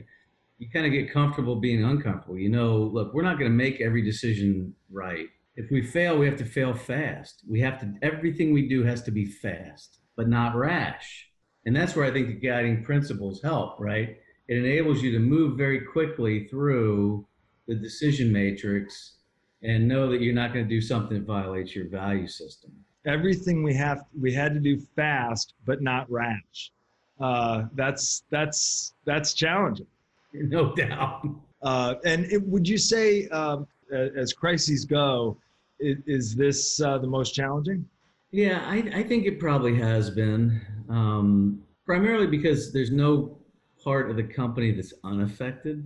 you 0.62 0.70
kind 0.70 0.86
of 0.86 0.92
get 0.92 1.12
comfortable 1.12 1.56
being 1.56 1.84
uncomfortable. 1.84 2.38
You 2.38 2.50
know, 2.50 2.78
look, 2.78 3.16
we're 3.16 3.24
not 3.24 3.40
going 3.40 3.50
to 3.50 3.58
make 3.58 3.82
every 3.82 4.04
decision 4.04 4.76
right. 4.92 5.26
If 5.56 5.72
we 5.72 5.82
fail, 5.82 6.20
we 6.20 6.28
have 6.28 6.38
to 6.38 6.46
fail 6.46 6.76
fast. 6.76 7.42
We 7.50 7.60
have 7.62 7.80
to, 7.80 7.92
everything 8.04 8.54
we 8.54 8.70
do 8.70 8.84
has 8.84 9.02
to 9.04 9.12
be 9.12 9.26
fast, 9.26 9.98
but 10.16 10.30
not 10.30 10.56
rash. 10.56 11.30
And 11.66 11.76
that's 11.76 11.96
where 11.96 12.06
I 12.06 12.12
think 12.12 12.28
the 12.28 12.48
guiding 12.48 12.84
principles 12.84 13.42
help, 13.42 13.80
right? 13.80 14.18
It 14.48 14.58
enables 14.58 15.02
you 15.02 15.12
to 15.14 15.20
move 15.20 15.58
very 15.58 15.82
quickly 15.82 16.48
through 16.48 17.26
the 17.68 17.76
decision 17.76 18.32
matrix 18.32 19.16
and 19.64 19.88
know 19.88 20.12
that 20.12 20.22
you're 20.22 20.34
not 20.34 20.54
going 20.54 20.66
to 20.66 20.70
do 20.70 20.82
something 20.82 21.18
that 21.18 21.26
violates 21.26 21.76
your 21.76 21.90
value 21.90 22.28
system. 22.28 22.72
Everything 23.06 23.64
we 23.64 23.74
have, 23.74 24.04
we 24.20 24.32
had 24.34 24.54
to 24.54 24.60
do 24.60 24.80
fast, 24.96 25.54
but 25.66 25.82
not 25.82 26.10
rash. 26.12 26.72
Uh, 27.20 27.66
that's 27.76 28.24
that's 28.30 28.94
that's 29.06 29.34
challenging. 29.34 29.88
No 30.34 30.74
doubt. 30.74 31.28
Uh, 31.62 31.96
and 32.06 32.24
it, 32.32 32.42
would 32.48 32.66
you 32.66 32.78
say, 32.78 33.28
um, 33.28 33.68
as 33.92 34.32
crises 34.32 34.86
go, 34.86 35.38
is, 35.82 35.98
is 36.08 36.36
this 36.36 36.80
uh, 36.80 36.98
the 37.00 37.08
most 37.08 37.34
challenging? 37.34 37.86
Yeah, 38.32 38.64
I, 38.66 38.78
I, 38.96 39.04
think 39.04 39.26
it 39.26 39.42
probably 39.42 39.76
has 39.76 40.10
been. 40.10 40.62
Um, 40.88 41.62
primarily 41.86 42.28
because 42.28 42.72
there's 42.72 42.92
no 42.92 43.38
part 43.84 44.10
of 44.10 44.16
the 44.16 44.24
company 44.24 44.72
that's 44.72 44.94
unaffected. 45.04 45.86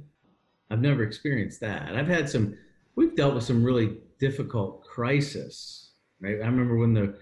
I've 0.70 0.82
never 0.82 1.02
experienced 1.04 1.60
that. 1.62 1.96
I've 1.96 2.08
had 2.08 2.30
some, 2.30 2.56
we've 2.96 3.16
dealt 3.16 3.34
with 3.34 3.44
some 3.44 3.64
really 3.64 3.98
difficult 4.20 4.84
crisis. 4.84 5.85
Right? 6.22 6.42
I 6.42 6.46
remember 6.46 6.78
when 6.78 6.94
the 6.94 7.18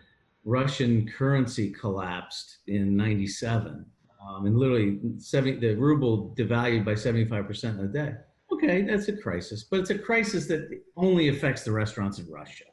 Russian 0.46 1.08
currency 1.08 1.72
collapsed 1.72 2.60
in 2.68 2.96
97 2.96 3.86
um, 4.28 4.46
and 4.46 4.58
literally 4.58 5.00
70, 5.18 5.60
the 5.60 5.76
ruble 5.76 6.34
devalued 6.38 6.86
by 6.86 6.94
75% 6.94 7.80
in 7.80 7.86
a 7.86 7.88
day. 7.88 8.14
Okay, 8.52 8.84
that's 8.84 9.08
a 9.08 9.18
crisis, 9.18 9.64
but 9.64 9.80
it's 9.80 9.90
a 9.90 9.98
crisis 9.98 10.48
that 10.48 10.70
only 10.96 11.30
affects 11.30 11.64
the 11.64 11.72
restaurants 11.72 12.20
in 12.20 12.30
Russia. 12.30 12.66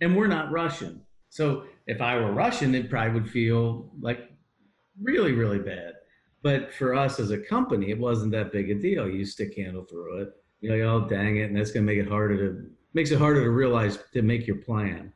And 0.00 0.16
we're 0.16 0.26
not 0.26 0.52
Russian. 0.52 1.00
So 1.30 1.64
if 1.86 2.00
I 2.00 2.16
were 2.16 2.32
Russian, 2.32 2.74
it 2.74 2.90
probably 2.90 3.20
would 3.20 3.30
feel 3.30 3.90
like 4.00 4.30
really, 5.02 5.32
really 5.32 5.58
bad. 5.58 5.94
But 6.42 6.72
for 6.74 6.94
us 6.94 7.18
as 7.18 7.30
a 7.30 7.38
company, 7.38 7.90
it 7.90 7.98
wasn't 7.98 8.32
that 8.32 8.52
big 8.52 8.70
a 8.70 8.74
deal. 8.74 9.08
You 9.08 9.24
stick 9.24 9.56
handle 9.56 9.84
through 9.84 10.22
it. 10.22 10.28
You 10.60 10.76
know, 10.76 10.82
oh 10.84 11.08
dang 11.08 11.38
it, 11.38 11.44
and 11.44 11.56
that's 11.56 11.72
gonna 11.72 11.86
make 11.86 11.98
it 11.98 12.08
harder 12.08 12.36
to 12.36 12.70
makes 12.92 13.10
it 13.10 13.18
harder 13.18 13.42
to 13.42 13.50
realize 13.50 13.98
to 14.12 14.22
make 14.22 14.46
your 14.46 14.56
plan. 14.56 15.12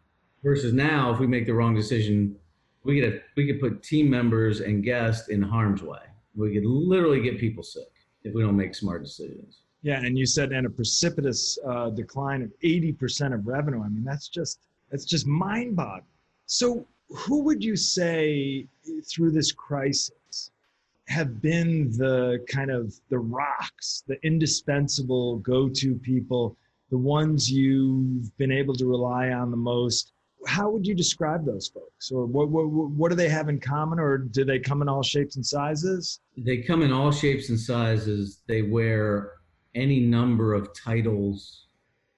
Versus 0.48 0.72
now, 0.72 1.12
if 1.12 1.18
we 1.20 1.26
make 1.26 1.44
the 1.44 1.52
wrong 1.52 1.74
decision 1.74 2.34
we 2.82 3.02
could 3.02 3.22
we 3.36 3.46
could 3.46 3.60
put 3.60 3.82
team 3.82 4.08
members 4.08 4.60
and 4.60 4.82
guests 4.82 5.28
in 5.28 5.42
harm's 5.42 5.82
way. 5.82 5.98
We 6.34 6.54
could 6.54 6.64
literally 6.64 7.20
get 7.20 7.38
people 7.38 7.62
sick 7.62 7.92
if 8.24 8.32
we 8.32 8.40
don't 8.40 8.56
make 8.56 8.74
smart 8.74 9.02
decisions. 9.02 9.58
Yeah, 9.82 10.00
and 10.02 10.16
you 10.16 10.24
said 10.24 10.52
and 10.52 10.66
a 10.66 10.70
precipitous 10.70 11.58
uh, 11.66 11.90
decline 11.90 12.40
of 12.40 12.50
eighty 12.62 12.92
percent 12.92 13.34
of 13.34 13.46
revenue. 13.46 13.82
I 13.82 13.90
mean, 13.90 14.04
that's 14.04 14.28
just 14.28 14.60
that's 14.90 15.04
just 15.04 15.26
mind-boggling. 15.26 16.04
So, 16.46 16.86
who 17.10 17.42
would 17.42 17.62
you 17.62 17.76
say 17.76 18.66
through 19.06 19.32
this 19.32 19.52
crisis 19.52 20.50
have 21.08 21.42
been 21.42 21.90
the 21.98 22.42
kind 22.48 22.70
of 22.70 22.94
the 23.10 23.18
rocks, 23.18 24.02
the 24.06 24.18
indispensable 24.24 25.40
go-to 25.40 25.94
people, 25.96 26.56
the 26.88 26.96
ones 26.96 27.52
you've 27.52 28.34
been 28.38 28.50
able 28.50 28.74
to 28.76 28.86
rely 28.86 29.28
on 29.28 29.50
the 29.50 29.58
most? 29.58 30.12
How 30.46 30.70
would 30.70 30.86
you 30.86 30.94
describe 30.94 31.44
those 31.44 31.68
folks? 31.68 32.10
Or 32.10 32.26
what, 32.26 32.48
what, 32.48 32.68
what 32.68 33.10
do 33.10 33.16
they 33.16 33.28
have 33.28 33.48
in 33.48 33.60
common? 33.60 33.98
Or 33.98 34.18
do 34.18 34.44
they 34.44 34.58
come 34.58 34.82
in 34.82 34.88
all 34.88 35.02
shapes 35.02 35.36
and 35.36 35.44
sizes? 35.44 36.20
They 36.36 36.58
come 36.58 36.82
in 36.82 36.92
all 36.92 37.10
shapes 37.10 37.48
and 37.48 37.58
sizes. 37.58 38.42
They 38.46 38.62
wear 38.62 39.32
any 39.74 40.00
number 40.00 40.54
of 40.54 40.68
titles 40.74 41.66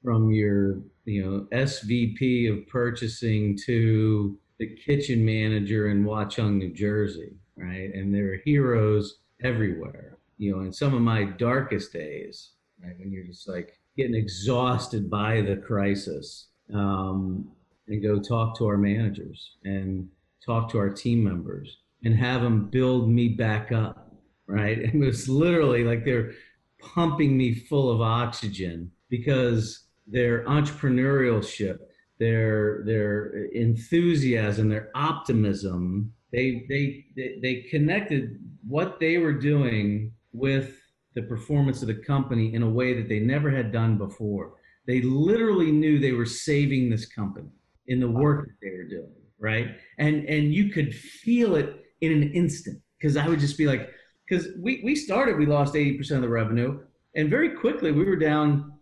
from 0.03 0.31
your 0.31 0.81
you 1.05 1.23
know 1.23 1.47
svp 1.53 2.51
of 2.51 2.67
purchasing 2.69 3.59
to 3.67 4.39
the 4.59 4.67
kitchen 4.77 5.23
manager 5.23 5.91
in 5.91 6.05
watchung 6.05 6.57
new 6.57 6.73
jersey 6.73 7.35
right? 7.61 7.93
And 7.95 8.15
there 8.15 8.33
are 8.33 8.41
heroes 8.45 9.19
everywhere. 9.43 10.17
You 10.39 10.57
know 10.57 10.63
in 10.63 10.73
some 10.73 10.95
of 10.95 11.03
my 11.03 11.25
darkest 11.25 11.93
days 11.93 12.53
right 12.83 12.99
when 12.99 13.13
you're 13.13 13.25
just 13.25 13.47
like 13.47 13.79
getting 13.97 14.15
exhausted 14.15 15.11
by 15.11 15.43
the 15.43 15.57
crisis 15.57 16.49
um, 16.73 17.51
and 17.91 18.03
go 18.03 18.21
talk 18.21 18.57
to 18.57 18.67
our 18.67 18.79
managers 18.79 19.57
and 19.65 20.09
talk 20.45 20.71
to 20.71 20.79
our 20.79 20.89
team 20.89 21.23
members 21.23 21.79
and 22.05 22.15
have 22.15 22.41
them 22.41 22.71
build 22.71 23.11
me 23.11 23.29
back 23.29 23.73
up, 23.73 24.15
right? 24.47 24.79
it 24.95 24.97
was 24.97 25.29
literally 25.29 25.85
like 25.85 26.05
they're 26.05 26.33
pumping 26.79 27.37
me 27.37 27.53
full 27.53 27.91
of 27.91 28.01
oxygen 28.01 28.91
because 29.11 29.85
their 30.07 30.45
entrepreneurship, 30.45 31.79
their 32.19 32.83
their 32.85 33.47
enthusiasm, 33.53 34.69
their 34.69 34.91
optimism, 34.95 36.13
they 36.33 36.65
they 36.69 37.05
they 37.43 37.67
connected 37.71 38.39
what 38.67 39.01
they 39.01 39.19
were 39.19 39.33
doing 39.33 40.13
with 40.33 40.77
the 41.15 41.23
performance 41.23 41.83
of 41.83 41.89
the 41.89 41.95
company 41.95 42.55
in 42.55 42.63
a 42.63 42.71
way 42.71 42.95
that 42.95 43.09
they 43.09 43.19
never 43.19 43.51
had 43.51 43.73
done 43.73 43.99
before. 43.99 44.55
They 44.87 45.03
literally 45.03 45.73
knew 45.73 45.99
they 45.99 46.13
were 46.13 46.27
saving 46.27 46.89
this 46.89 47.07
company 47.07 47.51
in 47.91 48.01
the 48.01 48.11
work 48.11 48.47
that 48.47 48.55
they 48.63 48.71
were 48.71 48.85
doing, 48.85 49.13
right? 49.39 49.77
And 49.99 50.25
and 50.25 50.55
you 50.55 50.71
could 50.71 50.95
feel 50.95 51.57
it 51.57 51.85
in 52.01 52.13
an 52.13 52.33
instant 52.33 52.81
because 52.99 53.17
I 53.17 53.29
would 53.29 53.41
just 53.41 53.59
be 53.59 53.67
like, 53.67 53.91
because 54.27 54.49
we 54.59 54.81
we 54.83 54.97
started, 54.97 55.37
we 55.37 55.47
lost 55.47 55.77
eighty 55.77 55.99
percent 55.99 56.19
of 56.19 56.23
the 56.23 56.35
revenue. 56.35 56.81
And 57.17 57.29
very 57.29 57.51
quickly, 57.51 57.91
we 57.91 58.05
were 58.05 58.17
down 58.17 58.73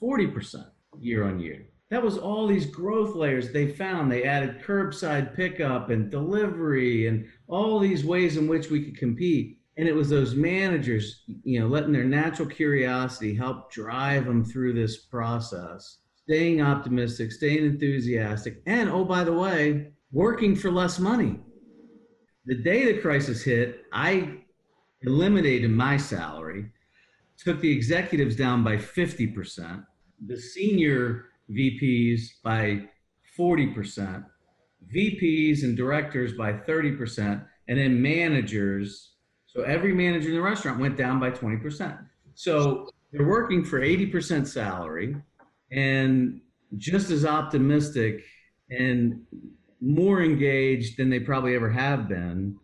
40% 0.00 0.66
year 0.98 1.24
on 1.24 1.40
year. 1.40 1.66
That 1.90 2.02
was 2.02 2.18
all 2.18 2.46
these 2.46 2.66
growth 2.66 3.16
layers 3.16 3.50
they 3.50 3.68
found. 3.68 4.10
They 4.10 4.24
added 4.24 4.62
curbside 4.62 5.34
pickup 5.34 5.90
and 5.90 6.10
delivery 6.10 7.08
and 7.08 7.26
all 7.48 7.78
these 7.78 8.04
ways 8.04 8.36
in 8.36 8.46
which 8.46 8.70
we 8.70 8.84
could 8.84 8.96
compete. 8.96 9.58
And 9.76 9.88
it 9.88 9.94
was 9.94 10.08
those 10.08 10.34
managers, 10.34 11.24
you 11.42 11.58
know, 11.58 11.66
letting 11.66 11.92
their 11.92 12.04
natural 12.04 12.48
curiosity 12.48 13.34
help 13.34 13.72
drive 13.72 14.26
them 14.26 14.44
through 14.44 14.74
this 14.74 15.06
process, 15.06 15.98
staying 16.30 16.62
optimistic, 16.62 17.32
staying 17.32 17.66
enthusiastic, 17.66 18.62
and 18.64 18.88
oh, 18.88 19.04
by 19.04 19.24
the 19.24 19.32
way, 19.32 19.88
working 20.12 20.54
for 20.54 20.70
less 20.70 21.00
money. 21.00 21.40
The 22.46 22.54
day 22.54 22.84
the 22.84 23.00
crisis 23.00 23.42
hit, 23.42 23.82
I 23.92 24.38
eliminated 25.02 25.72
my 25.72 25.96
salary, 25.96 26.70
took 27.36 27.60
the 27.60 27.72
executives 27.72 28.36
down 28.36 28.62
by 28.62 28.76
50%, 28.76 29.84
the 30.24 30.36
senior 30.36 31.30
VPs 31.50 32.20
by 32.44 32.84
40%, 33.36 34.24
VPs 34.94 35.64
and 35.64 35.76
directors 35.76 36.34
by 36.34 36.52
30%, 36.52 37.44
and 37.66 37.76
then 37.76 38.00
managers. 38.00 39.14
So 39.46 39.62
every 39.62 39.92
manager 39.92 40.28
in 40.28 40.36
the 40.36 40.40
restaurant 40.40 40.78
went 40.78 40.96
down 40.96 41.18
by 41.18 41.32
20%. 41.32 41.98
So 42.36 42.88
they're 43.10 43.26
working 43.26 43.64
for 43.64 43.80
80% 43.80 44.46
salary 44.46 45.16
and 45.70 46.40
just 46.76 47.10
as 47.10 47.24
optimistic 47.24 48.24
and 48.70 49.20
more 49.80 50.22
engaged 50.22 50.96
than 50.96 51.10
they 51.10 51.20
probably 51.20 51.54
ever 51.54 51.70
have 51.70 52.08
been. 52.08 52.56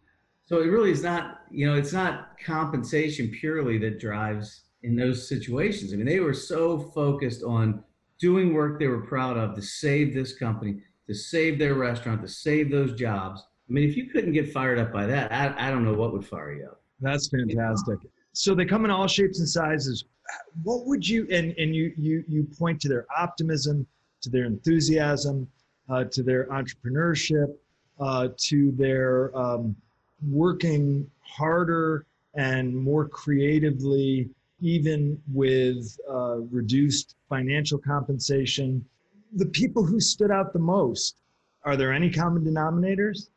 So 0.44 0.60
it 0.60 0.66
really 0.66 0.92
is 0.92 1.02
not, 1.02 1.40
you 1.50 1.66
know, 1.66 1.74
it's 1.76 1.92
not 1.92 2.38
compensation 2.44 3.30
purely 3.30 3.78
that 3.78 3.98
drives 3.98 4.62
in 4.82 4.94
those 4.94 5.28
situations. 5.28 5.92
I 5.92 5.96
mean, 5.96 6.06
they 6.06 6.20
were 6.20 6.34
so 6.34 6.78
focused 6.78 7.42
on 7.42 7.82
doing 8.20 8.54
work 8.54 8.78
they 8.78 8.86
were 8.86 9.02
proud 9.02 9.36
of 9.36 9.54
to 9.54 9.62
save 9.62 10.14
this 10.14 10.36
company, 10.38 10.80
to 11.08 11.14
save 11.14 11.58
their 11.58 11.74
restaurant, 11.74 12.22
to 12.22 12.28
save 12.28 12.70
those 12.70 12.94
jobs. 12.94 13.42
I 13.68 13.72
mean, 13.72 13.88
if 13.88 13.96
you 13.96 14.06
couldn't 14.06 14.32
get 14.32 14.52
fired 14.52 14.78
up 14.78 14.92
by 14.92 15.06
that, 15.06 15.32
I, 15.32 15.68
I 15.68 15.70
don't 15.70 15.84
know 15.84 15.94
what 15.94 16.12
would 16.12 16.24
fire 16.24 16.54
you 16.54 16.66
up. 16.66 16.80
That's 17.00 17.28
fantastic. 17.28 17.98
So 18.32 18.54
they 18.54 18.64
come 18.64 18.84
in 18.84 18.90
all 18.90 19.08
shapes 19.08 19.40
and 19.40 19.48
sizes. 19.48 20.04
What 20.62 20.86
would 20.86 21.06
you 21.06 21.26
and 21.30 21.54
and 21.58 21.74
you 21.74 21.92
you 21.96 22.24
you 22.28 22.44
point 22.58 22.80
to 22.82 22.88
their 22.88 23.06
optimism, 23.16 23.86
to 24.22 24.30
their 24.30 24.44
enthusiasm, 24.44 25.48
uh, 25.88 26.04
to 26.04 26.22
their 26.22 26.46
entrepreneurship, 26.46 27.54
uh, 28.00 28.28
to 28.36 28.72
their 28.72 29.36
um, 29.36 29.76
working 30.28 31.08
harder 31.20 32.06
and 32.34 32.74
more 32.74 33.08
creatively, 33.08 34.28
even 34.60 35.20
with 35.32 35.98
uh, 36.10 36.36
reduced 36.50 37.16
financial 37.28 37.78
compensation. 37.78 38.84
The 39.34 39.46
people 39.46 39.84
who 39.84 40.00
stood 40.00 40.30
out 40.30 40.52
the 40.52 40.58
most, 40.58 41.16
are 41.64 41.76
there 41.76 41.92
any 41.92 42.10
common 42.10 42.44
denominators? 42.44 43.28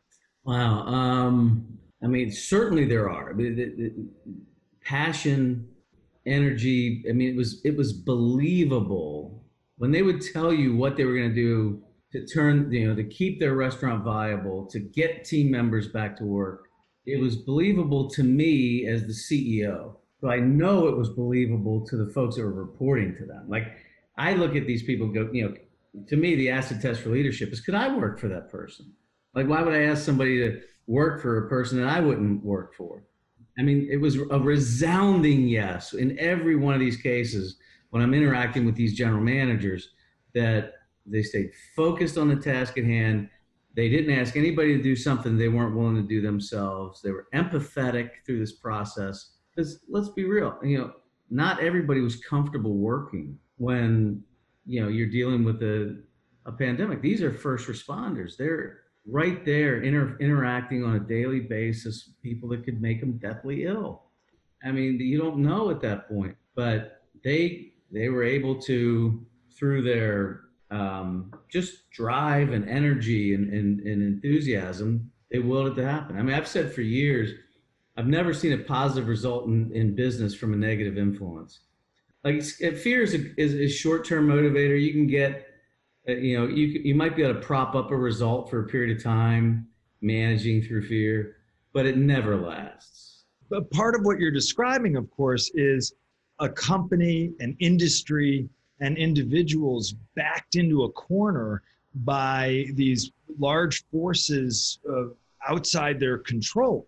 Wow. 0.43 0.86
Um, 0.86 1.65
I 2.03 2.08
mean, 2.08 2.31
certainly 2.31 2.86
there 2.86 3.10
are. 3.10 3.34
The, 3.34 3.50
the 3.53 3.93
passion, 4.84 5.67
energy. 6.26 7.04
I 7.10 7.14
mean, 7.14 7.30
it 7.30 7.36
was 7.36 7.62
it 7.64 7.78
was 7.78 7.94
believable 7.94 9.44
when 9.78 9.92
they 9.92 10.02
would 10.02 10.22
tell 10.22 10.54
you 10.54 10.76
what 10.76 10.98
they 10.98 11.06
were 11.06 11.16
going 11.16 11.30
to 11.30 11.36
do 11.36 11.82
to 12.12 12.26
turn, 12.26 12.72
you 12.72 12.88
know, 12.88 12.96
to 12.96 13.04
keep 13.04 13.40
their 13.40 13.56
restaurant 13.56 14.04
viable, 14.04 14.66
to 14.68 14.80
get 14.80 15.24
team 15.26 15.52
members 15.52 15.88
back 15.88 16.18
to 16.18 16.24
work. 16.24 16.66
It 17.06 17.20
was 17.20 17.36
believable 17.36 18.10
to 18.12 18.24
me 18.24 18.86
as 18.88 19.04
the 19.04 19.14
CEO, 19.14 19.96
but 20.22 20.30
I 20.30 20.38
know 20.38 20.88
it 20.88 20.98
was 20.98 21.10
believable 21.10 21.86
to 21.88 21.98
the 21.98 22.12
folks 22.12 22.36
that 22.36 22.44
were 22.44 22.52
reporting 22.52 23.16
to 23.18 23.26
them. 23.26 23.46
Like 23.48 23.68
I 24.18 24.34
look 24.34 24.56
at 24.56 24.68
these 24.68 24.84
people, 24.84 25.08
go, 25.08 25.29
you 25.32 25.48
know, 25.48 25.55
to 26.08 26.16
me, 26.16 26.36
the 26.36 26.50
acid 26.50 26.82
test 26.82 27.01
for 27.01 27.10
leadership 27.10 27.51
is 27.51 27.62
could 27.62 27.75
I 27.75 27.96
work 27.96 28.20
for 28.20 28.27
that 28.27 28.50
person? 28.50 28.94
Like, 29.34 29.48
why 29.48 29.62
would 29.62 29.74
I 29.74 29.84
ask 29.84 30.03
somebody 30.03 30.40
to 30.40 30.62
work 30.88 31.22
for 31.22 31.46
a 31.46 31.50
person 31.50 31.79
that 31.79 31.88
I 31.88 32.00
wouldn't 32.00 32.44
work 32.44 32.75
for? 32.75 33.03
I 33.59 33.61
mean, 33.61 33.87
it 33.91 33.98
was 33.98 34.15
a 34.15 34.39
resounding 34.39 35.48
yes 35.48 35.93
in 35.93 36.17
every 36.17 36.55
one 36.55 36.74
of 36.74 36.79
these 36.79 36.98
cases 36.98 37.57
when 37.89 38.01
I'm 38.01 38.13
interacting 38.13 38.65
with 38.65 38.75
these 38.75 38.95
general 38.95 39.22
managers 39.22 39.89
that 40.33 40.74
they 41.05 41.22
stayed 41.24 41.51
focused 41.75 42.17
on 42.17 42.29
the 42.29 42.35
task 42.37 42.77
at 42.77 42.85
hand. 42.85 43.29
They 43.75 43.89
didn't 43.89 44.17
ask 44.17 44.37
anybody 44.37 44.77
to 44.77 44.83
do 44.83 44.95
something 44.95 45.37
they 45.37 45.50
weren't 45.50 45.75
willing 45.75 45.95
to 45.95 46.01
do 46.01 46.22
themselves. 46.22 47.01
They 47.01 47.11
were 47.11 47.27
empathetic 47.33 48.11
through 48.25 48.39
this 48.39 48.53
process. 48.53 49.31
Because 49.53 49.79
let's 49.89 50.09
be 50.09 50.24
real, 50.24 50.57
you 50.63 50.77
know, 50.77 50.93
not 51.29 51.61
everybody 51.61 52.00
was 52.00 52.15
comfortable 52.15 52.75
working 52.75 53.37
when 53.57 54.24
you 54.65 54.81
know 54.81 54.87
you're 54.87 55.07
dealing 55.09 55.43
with 55.43 55.61
a, 55.63 56.01
a 56.45 56.51
pandemic. 56.51 57.01
These 57.01 57.22
are 57.22 57.33
first 57.33 57.67
responders. 57.67 58.37
They're 58.37 58.79
right 59.05 59.44
there 59.46 59.81
inter- 59.81 60.18
interacting 60.20 60.83
on 60.83 60.96
a 60.96 61.00
daily 61.00 61.40
basis 61.40 62.12
people 62.22 62.50
that 62.50 62.64
could 62.64 62.81
make 62.81 63.00
them 63.00 63.14
deathly 63.18 63.66
ill. 63.66 64.03
I 64.64 64.72
mean, 64.72 65.00
you 65.00 65.18
don't 65.18 65.38
know 65.38 65.70
at 65.70 65.81
that 65.81 66.07
point, 66.09 66.35
but 66.55 67.03
they 67.24 67.74
they 67.92 68.09
were 68.09 68.24
able 68.24 68.62
to 68.62 69.25
through 69.51 69.81
their 69.81 70.42
um, 70.72 71.33
just 71.50 71.90
drive 71.90 72.51
and 72.51 72.68
energy 72.70 73.33
and, 73.33 73.51
and, 73.51 73.79
and 73.81 74.01
enthusiasm, 74.01 75.12
they 75.31 75.40
willed 75.40 75.68
it 75.68 75.75
to 75.81 75.85
happen. 75.85 76.18
I 76.18 76.22
mean, 76.22 76.35
I've 76.35 76.48
said 76.48 76.72
for 76.72 76.81
years, 76.81 77.31
I've 77.98 78.07
never 78.07 78.33
seen 78.33 78.53
a 78.53 78.57
positive 78.57 79.09
result 79.09 79.48
in, 79.48 79.72
in 79.74 79.96
business 79.96 80.33
from 80.33 80.53
a 80.53 80.55
negative 80.55 80.98
influence. 80.98 81.59
Like 82.24 82.44
fear 82.44 83.01
is 83.01 83.14
a, 83.14 83.42
is 83.42 83.53
a 83.53 83.68
short-term 83.68 84.27
motivator. 84.27 84.79
You 84.79 84.92
can 84.92 85.07
get, 85.07 85.48
you 86.17 86.39
know, 86.39 86.48
you 86.48 86.67
you 86.83 86.95
might 86.95 87.15
be 87.15 87.24
able 87.24 87.35
to 87.35 87.39
prop 87.39 87.75
up 87.75 87.91
a 87.91 87.98
result 87.98 88.50
for 88.50 88.61
a 88.61 88.67
period 88.67 88.95
of 88.95 89.03
time, 89.03 89.67
managing 90.01 90.61
through 90.61 90.87
fear, 90.87 91.37
but 91.74 91.85
it 91.85 91.98
never 91.98 92.35
lasts. 92.35 93.25
But 93.50 93.69
part 93.72 93.95
of 93.95 94.01
what 94.03 94.19
you're 94.19 94.31
describing, 94.31 94.95
of 94.95 95.09
course, 95.09 95.51
is 95.55 95.93
a 96.39 96.50
company, 96.50 97.31
an 97.39 97.55
industry 97.59 98.48
and 98.79 98.98
individuals 98.98 99.95
backed 100.15 100.55
into 100.55 100.83
a 100.83 100.91
corner 100.91 101.61
by 101.95 102.65
these 102.75 103.11
large 103.39 103.83
forces 103.91 104.79
uh, 104.89 105.05
outside 105.48 106.00
their 106.00 106.17
control. 106.17 106.87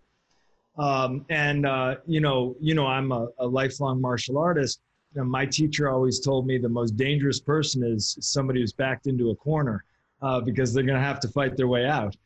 Um, 0.78 1.26
and 1.28 1.66
uh, 1.66 1.96
you 2.06 2.20
know, 2.20 2.56
you 2.60 2.74
know, 2.74 2.86
I'm 2.86 3.12
a, 3.12 3.28
a 3.38 3.46
lifelong 3.46 4.00
martial 4.00 4.38
artist. 4.38 4.80
Know, 5.14 5.24
my 5.24 5.46
teacher 5.46 5.90
always 5.90 6.20
told 6.20 6.46
me 6.46 6.58
the 6.58 6.68
most 6.68 6.96
dangerous 6.96 7.40
person 7.40 7.82
is 7.82 8.16
somebody 8.20 8.60
who's 8.60 8.72
backed 8.72 9.06
into 9.06 9.30
a 9.30 9.36
corner 9.36 9.84
uh, 10.22 10.40
because 10.40 10.72
they're 10.72 10.84
going 10.84 10.98
to 10.98 11.04
have 11.04 11.20
to 11.20 11.28
fight 11.28 11.56
their 11.56 11.68
way 11.68 11.86
out. 11.86 12.16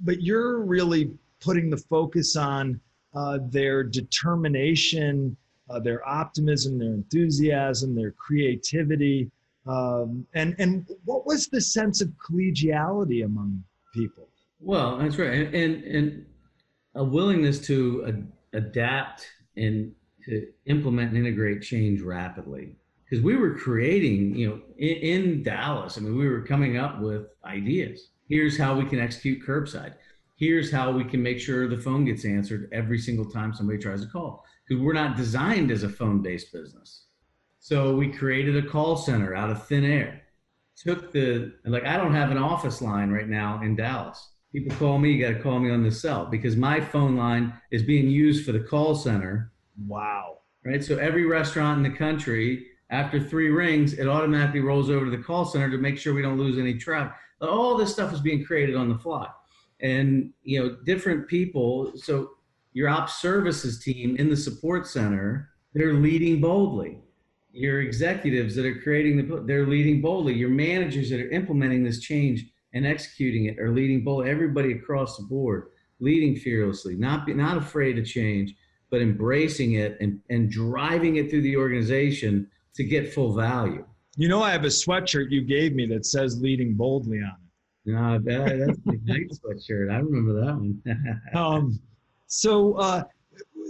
But 0.00 0.22
you're 0.22 0.60
really 0.60 1.12
putting 1.40 1.70
the 1.70 1.76
focus 1.76 2.36
on 2.36 2.80
uh, 3.14 3.38
their 3.42 3.84
determination 3.84 5.36
uh, 5.72 5.80
their 5.80 6.06
optimism, 6.06 6.78
their 6.78 6.92
enthusiasm, 6.92 7.94
their 7.94 8.12
creativity. 8.12 9.30
Um, 9.66 10.26
and, 10.34 10.54
and 10.58 10.86
what 11.04 11.26
was 11.26 11.48
the 11.48 11.60
sense 11.60 12.00
of 12.00 12.08
collegiality 12.18 13.24
among 13.24 13.62
people? 13.94 14.28
Well, 14.60 14.98
that's 14.98 15.16
right. 15.18 15.32
And, 15.32 15.54
and, 15.54 15.84
and 15.84 16.26
a 16.94 17.04
willingness 17.04 17.58
to 17.66 18.04
ad- 18.06 18.32
adapt 18.52 19.26
and 19.56 19.92
to 20.26 20.46
implement 20.66 21.10
and 21.10 21.18
integrate 21.18 21.62
change 21.62 22.00
rapidly. 22.00 22.76
Because 23.04 23.24
we 23.24 23.36
were 23.36 23.54
creating, 23.54 24.34
you 24.34 24.48
know, 24.48 24.60
in, 24.78 24.96
in 24.96 25.42
Dallas, 25.42 25.98
I 25.98 26.00
mean, 26.00 26.16
we 26.16 26.28
were 26.28 26.42
coming 26.42 26.78
up 26.78 27.00
with 27.00 27.26
ideas. 27.44 28.08
Here's 28.28 28.56
how 28.56 28.74
we 28.76 28.86
can 28.86 28.98
execute 28.98 29.46
curbside. 29.46 29.94
Here's 30.36 30.72
how 30.72 30.90
we 30.90 31.04
can 31.04 31.22
make 31.22 31.38
sure 31.38 31.68
the 31.68 31.76
phone 31.76 32.04
gets 32.04 32.24
answered 32.24 32.68
every 32.72 32.98
single 32.98 33.26
time 33.26 33.54
somebody 33.54 33.78
tries 33.78 34.02
to 34.02 34.08
call 34.08 34.44
because 34.66 34.82
we're 34.82 34.92
not 34.92 35.16
designed 35.16 35.70
as 35.70 35.82
a 35.82 35.88
phone 35.88 36.22
based 36.22 36.52
business. 36.52 37.04
So 37.58 37.94
we 37.94 38.08
created 38.08 38.56
a 38.56 38.68
call 38.68 38.96
center 38.96 39.36
out 39.36 39.50
of 39.50 39.66
thin 39.66 39.84
air. 39.84 40.22
Took 40.76 41.12
the, 41.12 41.52
like, 41.64 41.84
I 41.84 41.96
don't 41.96 42.14
have 42.14 42.30
an 42.32 42.38
office 42.38 42.82
line 42.82 43.10
right 43.10 43.28
now 43.28 43.60
in 43.62 43.76
Dallas. 43.76 44.30
People 44.52 44.74
call 44.76 44.98
me, 44.98 45.12
you 45.12 45.24
got 45.24 45.36
to 45.36 45.42
call 45.42 45.60
me 45.60 45.70
on 45.70 45.84
the 45.84 45.90
cell 45.90 46.26
because 46.26 46.56
my 46.56 46.80
phone 46.80 47.16
line 47.16 47.52
is 47.70 47.84
being 47.84 48.08
used 48.08 48.44
for 48.44 48.50
the 48.52 48.60
call 48.60 48.94
center. 48.96 49.51
Wow. 49.86 50.38
Right. 50.64 50.82
So 50.82 50.96
every 50.96 51.24
restaurant 51.24 51.84
in 51.84 51.92
the 51.92 51.98
country, 51.98 52.66
after 52.90 53.20
three 53.20 53.48
rings, 53.48 53.94
it 53.94 54.06
automatically 54.06 54.60
rolls 54.60 54.90
over 54.90 55.06
to 55.06 55.10
the 55.10 55.22
call 55.22 55.44
center 55.44 55.70
to 55.70 55.78
make 55.78 55.98
sure 55.98 56.14
we 56.14 56.22
don't 56.22 56.38
lose 56.38 56.58
any 56.58 56.74
traffic. 56.74 57.14
All 57.40 57.76
this 57.76 57.92
stuff 57.92 58.12
is 58.12 58.20
being 58.20 58.44
created 58.44 58.76
on 58.76 58.88
the 58.88 58.98
fly. 58.98 59.28
And, 59.80 60.32
you 60.44 60.62
know, 60.62 60.76
different 60.84 61.26
people. 61.26 61.92
So 61.96 62.30
your 62.72 62.88
ops 62.88 63.20
services 63.20 63.78
team 63.78 64.16
in 64.16 64.28
the 64.28 64.36
support 64.36 64.86
center 64.86 65.50
they're 65.74 65.94
leading 65.94 66.40
boldly 66.40 66.98
your 67.52 67.82
executives 67.82 68.54
that 68.54 68.64
are 68.64 68.80
creating 68.80 69.16
the 69.16 69.42
they're 69.46 69.66
leading 69.66 70.00
boldly 70.00 70.34
your 70.34 70.48
managers 70.48 71.10
that 71.10 71.20
are 71.20 71.30
implementing 71.30 71.84
this 71.84 72.00
change 72.00 72.46
and 72.74 72.86
executing 72.86 73.46
it 73.46 73.58
are 73.58 73.70
leading 73.70 74.02
boldly 74.02 74.30
everybody 74.30 74.72
across 74.72 75.16
the 75.16 75.24
board 75.24 75.68
leading 76.00 76.34
fearlessly 76.34 76.94
not 76.94 77.26
be, 77.26 77.34
not 77.34 77.56
afraid 77.56 77.94
to 77.94 78.04
change 78.04 78.54
but 78.92 79.00
embracing 79.00 79.72
it 79.72 79.96
and, 80.00 80.20
and 80.28 80.50
driving 80.50 81.16
it 81.16 81.30
through 81.30 81.40
the 81.40 81.56
organization 81.56 82.46
to 82.74 82.84
get 82.84 83.12
full 83.12 83.34
value. 83.34 83.84
You 84.16 84.28
know, 84.28 84.42
I 84.42 84.52
have 84.52 84.64
a 84.64 84.68
sweatshirt 84.68 85.30
you 85.30 85.40
gave 85.40 85.74
me 85.74 85.86
that 85.86 86.04
says 86.04 86.40
"Leading 86.40 86.74
Boldly" 86.74 87.18
on 87.18 87.32
it. 87.32 87.90
No, 87.90 88.18
that, 88.18 88.58
that's 88.58 88.78
a 88.86 89.10
nice 89.10 89.40
sweatshirt. 89.40 89.90
I 89.90 89.96
remember 89.96 90.34
that 90.34 90.54
one. 90.54 91.20
um, 91.34 91.80
so, 92.26 92.74
uh, 92.74 93.04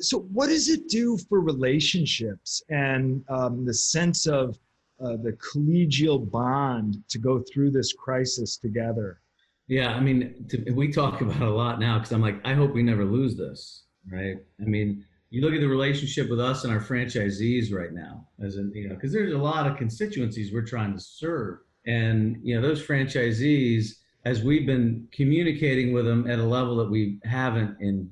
so 0.01 0.19
what 0.33 0.49
does 0.49 0.69
it 0.69 0.89
do 0.89 1.17
for 1.17 1.41
relationships 1.41 2.63
and 2.69 3.25
um, 3.29 3.65
the 3.65 3.73
sense 3.73 4.27
of 4.27 4.59
uh, 5.01 5.17
the 5.17 5.33
collegial 5.35 6.29
bond 6.31 7.03
to 7.09 7.19
go 7.19 7.43
through 7.53 7.71
this 7.71 7.93
crisis 7.93 8.57
together? 8.57 9.21
Yeah, 9.69 9.95
I 9.95 10.01
mean, 10.01 10.45
to, 10.49 10.73
we 10.73 10.93
talk 10.93 11.21
about 11.21 11.37
it 11.37 11.43
a 11.43 11.51
lot 11.51 11.79
now 11.79 11.99
because 11.99 12.13
I'm 12.13 12.21
like, 12.21 12.41
I 12.45 12.55
hope 12.55 12.75
we 12.75 12.83
never 12.83 13.05
lose 13.05 13.37
this, 13.37 13.85
right? 14.11 14.37
I 14.61 14.65
mean, 14.65 15.05
you 15.33 15.41
look 15.41 15.55
at 15.55 15.61
the 15.61 15.67
relationship 15.67 16.29
with 16.29 16.39
us 16.39 16.65
and 16.65 16.73
our 16.73 16.79
franchisees 16.79 17.73
right 17.73 17.95
now, 17.95 18.29
as 18.45 18.57
in, 18.57 18.71
you 18.75 18.91
know, 18.91 18.95
because 18.95 19.15
there's 19.15 19.33
a 19.33 19.39
lot 19.39 19.67
of 19.67 19.79
constituencies 19.79 20.53
we're 20.53 20.61
trying 20.61 20.93
to 20.93 21.01
serve, 21.01 21.61
and 21.87 22.37
you 22.43 22.55
know, 22.55 22.61
those 22.61 22.87
franchisees, 22.87 23.95
as 24.27 24.43
we've 24.43 24.67
been 24.67 25.09
communicating 25.11 25.95
with 25.95 26.05
them 26.05 26.31
at 26.31 26.39
a 26.39 26.45
level 26.45 26.77
that 26.77 26.91
we 26.91 27.19
haven't 27.25 27.81
in 27.81 28.11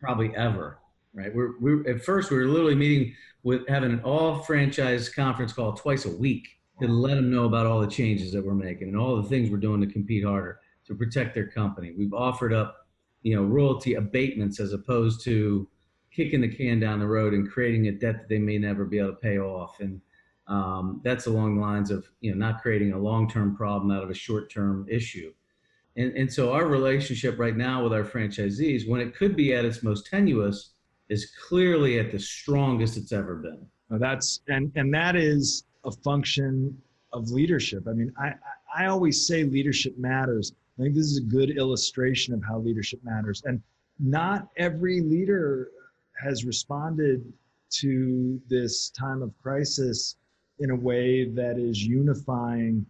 probably 0.00 0.34
ever, 0.34 0.78
right? 1.12 1.34
We're, 1.34 1.60
we're 1.60 1.86
at 1.90 2.02
first 2.02 2.30
we 2.30 2.38
were 2.38 2.46
literally 2.46 2.74
meeting 2.74 3.14
with 3.42 3.68
having 3.68 3.92
an 3.92 4.00
all 4.00 4.38
franchise 4.38 5.10
conference 5.10 5.52
call 5.52 5.74
twice 5.74 6.06
a 6.06 6.16
week 6.16 6.48
to 6.80 6.88
let 6.88 7.16
them 7.16 7.30
know 7.30 7.44
about 7.44 7.66
all 7.66 7.80
the 7.80 7.86
changes 7.86 8.32
that 8.32 8.44
we're 8.44 8.54
making 8.54 8.88
and 8.88 8.96
all 8.96 9.20
the 9.20 9.28
things 9.28 9.50
we're 9.50 9.58
doing 9.58 9.82
to 9.82 9.86
compete 9.86 10.24
harder 10.24 10.58
to 10.86 10.94
protect 10.94 11.34
their 11.34 11.48
company. 11.48 11.92
We've 11.96 12.14
offered 12.14 12.54
up, 12.54 12.86
you 13.22 13.36
know, 13.36 13.42
royalty 13.42 13.94
abatements 13.94 14.58
as 14.58 14.72
opposed 14.72 15.22
to 15.24 15.68
kicking 16.14 16.40
the 16.40 16.48
can 16.48 16.80
down 16.80 17.00
the 17.00 17.06
road 17.06 17.32
and 17.34 17.50
creating 17.50 17.88
a 17.88 17.92
debt 17.92 18.18
that 18.18 18.28
they 18.28 18.38
may 18.38 18.58
never 18.58 18.84
be 18.84 18.98
able 18.98 19.10
to 19.10 19.16
pay 19.16 19.38
off. 19.38 19.80
And 19.80 20.00
um, 20.46 21.00
that's 21.04 21.26
along 21.26 21.56
the 21.56 21.60
lines 21.60 21.90
of, 21.90 22.06
you 22.20 22.30
know, 22.32 22.36
not 22.36 22.62
creating 22.62 22.92
a 22.92 22.98
long-term 22.98 23.56
problem 23.56 23.90
out 23.90 24.02
of 24.02 24.10
a 24.10 24.14
short-term 24.14 24.86
issue. 24.90 25.32
And, 25.96 26.12
and 26.16 26.32
so 26.32 26.52
our 26.52 26.66
relationship 26.66 27.38
right 27.38 27.56
now 27.56 27.82
with 27.82 27.92
our 27.92 28.04
franchisees, 28.04 28.88
when 28.88 29.00
it 29.00 29.14
could 29.14 29.36
be 29.36 29.54
at 29.54 29.64
its 29.64 29.82
most 29.82 30.06
tenuous, 30.06 30.70
is 31.08 31.32
clearly 31.48 31.98
at 31.98 32.10
the 32.10 32.18
strongest 32.18 32.96
it's 32.96 33.12
ever 33.12 33.36
been. 33.36 33.66
That's 33.90 34.40
and 34.48 34.72
and 34.74 34.92
that 34.94 35.16
is 35.16 35.64
a 35.84 35.92
function 35.92 36.74
of 37.12 37.28
leadership. 37.28 37.86
I 37.86 37.92
mean, 37.92 38.10
I 38.18 38.32
I 38.74 38.86
always 38.86 39.26
say 39.26 39.44
leadership 39.44 39.98
matters. 39.98 40.54
I 40.78 40.82
think 40.84 40.94
this 40.94 41.04
is 41.06 41.18
a 41.18 41.22
good 41.22 41.50
illustration 41.50 42.32
of 42.32 42.42
how 42.42 42.58
leadership 42.58 43.00
matters. 43.04 43.42
And 43.44 43.60
not 43.98 44.48
every 44.56 45.02
leader 45.02 45.68
has 46.22 46.44
responded 46.44 47.32
to 47.70 48.40
this 48.48 48.90
time 48.90 49.22
of 49.22 49.32
crisis 49.42 50.16
in 50.58 50.70
a 50.70 50.76
way 50.76 51.28
that 51.28 51.58
is 51.58 51.82
unifying 51.82 52.86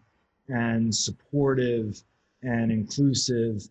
and 0.48 0.94
supportive 0.94 2.02
and 2.42 2.72
inclusive 2.72 3.68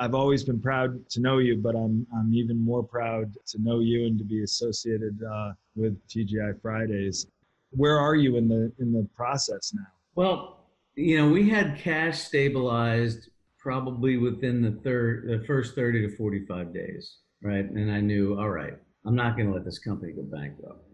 I've 0.00 0.14
always 0.14 0.44
been 0.44 0.60
proud 0.60 1.08
to 1.10 1.20
know 1.20 1.38
you, 1.38 1.56
but 1.56 1.74
I'm 1.74 2.06
I'm 2.16 2.32
even 2.32 2.58
more 2.58 2.82
proud 2.82 3.34
to 3.46 3.60
know 3.60 3.80
you 3.80 4.06
and 4.06 4.16
to 4.18 4.24
be 4.24 4.44
associated 4.44 5.18
uh, 5.22 5.52
with 5.74 5.98
TGI 6.08 6.60
Fridays. 6.62 7.26
Where 7.70 7.98
are 7.98 8.14
you 8.14 8.36
in 8.36 8.48
the 8.48 8.72
in 8.78 8.92
the 8.92 9.08
process 9.16 9.72
now? 9.74 9.86
Well, 10.14 10.60
you 10.94 11.18
know, 11.18 11.28
we 11.28 11.48
had 11.48 11.78
cash 11.78 12.20
stabilized 12.20 13.30
probably 13.58 14.16
within 14.16 14.62
the 14.62 14.72
third 14.82 15.26
the 15.28 15.44
first 15.46 15.74
30 15.74 16.08
to 16.08 16.16
45 16.16 16.72
days, 16.72 17.16
right? 17.42 17.68
And 17.68 17.90
I 17.90 18.00
knew, 18.00 18.38
all 18.38 18.50
right, 18.50 18.78
I'm 19.08 19.16
not 19.16 19.36
going 19.36 19.48
to 19.48 19.54
let 19.54 19.64
this 19.64 19.78
company 19.78 20.12
go 20.12 20.22
bankrupt. 20.22 20.84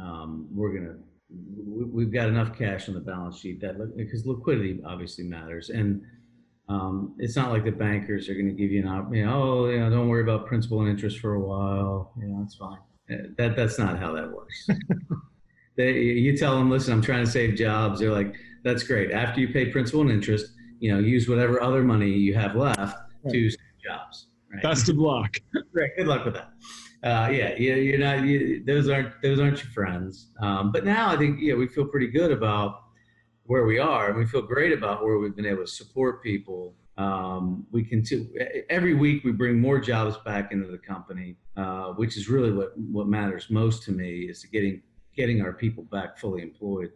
Um, 0.00 0.48
we're 0.52 0.72
going 0.72 0.86
to 0.86 0.96
we've 1.64 2.12
got 2.12 2.28
enough 2.28 2.58
cash 2.58 2.88
on 2.88 2.94
the 2.94 3.00
balance 3.00 3.38
sheet 3.38 3.60
that 3.60 3.96
because 3.96 4.26
liquidity 4.26 4.80
obviously 4.84 5.24
matters 5.24 5.70
and 5.70 6.02
um, 6.68 7.14
it's 7.18 7.36
not 7.36 7.50
like 7.50 7.64
the 7.64 7.70
bankers 7.70 8.28
are 8.28 8.34
going 8.34 8.48
to 8.48 8.52
give 8.52 8.70
you 8.70 8.82
an 8.82 8.88
op, 8.88 9.14
you 9.14 9.24
know, 9.24 9.42
oh, 9.42 9.68
you 9.68 9.78
know, 9.78 9.90
don't 9.90 10.08
worry 10.08 10.22
about 10.22 10.46
principal 10.46 10.80
and 10.80 10.88
interest 10.88 11.20
for 11.20 11.34
a 11.34 11.40
while. 11.40 12.12
You 12.18 12.28
know, 12.28 12.40
that's 12.40 12.54
fine. 12.56 12.78
Uh, 13.10 13.28
that 13.36 13.56
that's 13.56 13.78
not 13.78 13.98
how 13.98 14.12
that 14.12 14.30
works. 14.30 14.68
they, 15.76 15.92
you 16.00 16.36
tell 16.36 16.56
them, 16.56 16.70
listen, 16.70 16.92
I'm 16.92 17.02
trying 17.02 17.24
to 17.24 17.30
save 17.30 17.56
jobs. 17.56 18.00
They're 18.00 18.12
like, 18.12 18.34
that's 18.64 18.82
great. 18.82 19.10
After 19.12 19.40
you 19.40 19.48
pay 19.52 19.66
principal 19.66 20.02
and 20.02 20.10
interest, 20.10 20.52
you 20.78 20.92
know, 20.92 20.98
use 20.98 21.28
whatever 21.28 21.62
other 21.62 21.82
money 21.82 22.10
you 22.10 22.34
have 22.34 22.56
left 22.56 22.78
right. 22.78 23.32
to 23.32 23.50
save 23.50 23.58
jobs. 23.84 24.28
Right? 24.52 24.62
Best 24.62 24.88
of 24.88 24.96
luck. 24.96 25.36
right. 25.72 25.90
Good 25.96 26.06
luck 26.06 26.24
with 26.24 26.34
that. 26.34 26.52
Uh, 27.02 27.28
yeah, 27.32 27.56
you, 27.56 27.74
you're 27.74 27.98
not. 27.98 28.24
You, 28.24 28.62
those 28.64 28.88
aren't 28.88 29.20
those 29.22 29.40
aren't 29.40 29.62
your 29.62 29.72
friends. 29.72 30.28
Um, 30.40 30.70
but 30.70 30.84
now 30.84 31.10
I 31.10 31.16
think 31.16 31.40
yeah, 31.40 31.54
we 31.54 31.66
feel 31.66 31.86
pretty 31.86 32.06
good 32.06 32.30
about 32.30 32.82
where 33.44 33.66
we 33.66 33.78
are, 33.78 34.08
and 34.08 34.16
we 34.18 34.24
feel 34.24 34.42
great 34.42 34.72
about 34.72 35.02
where 35.04 35.18
we've 35.18 35.34
been 35.34 35.46
able 35.46 35.64
to 35.64 35.70
support 35.70 36.22
people. 36.22 36.76
Um, 36.98 37.66
we 37.72 37.82
continue 37.82 38.28
every 38.70 38.94
week. 38.94 39.24
We 39.24 39.32
bring 39.32 39.58
more 39.58 39.80
jobs 39.80 40.16
back 40.24 40.52
into 40.52 40.68
the 40.68 40.78
company, 40.78 41.36
uh, 41.56 41.88
which 41.94 42.16
is 42.16 42.28
really 42.28 42.52
what 42.52 42.78
what 42.78 43.08
matters 43.08 43.50
most 43.50 43.82
to 43.84 43.92
me 43.92 44.28
is 44.30 44.44
getting 44.44 44.82
getting 45.16 45.40
our 45.42 45.52
people 45.52 45.84
back 45.84 46.18
fully 46.18 46.42
employed. 46.42 46.90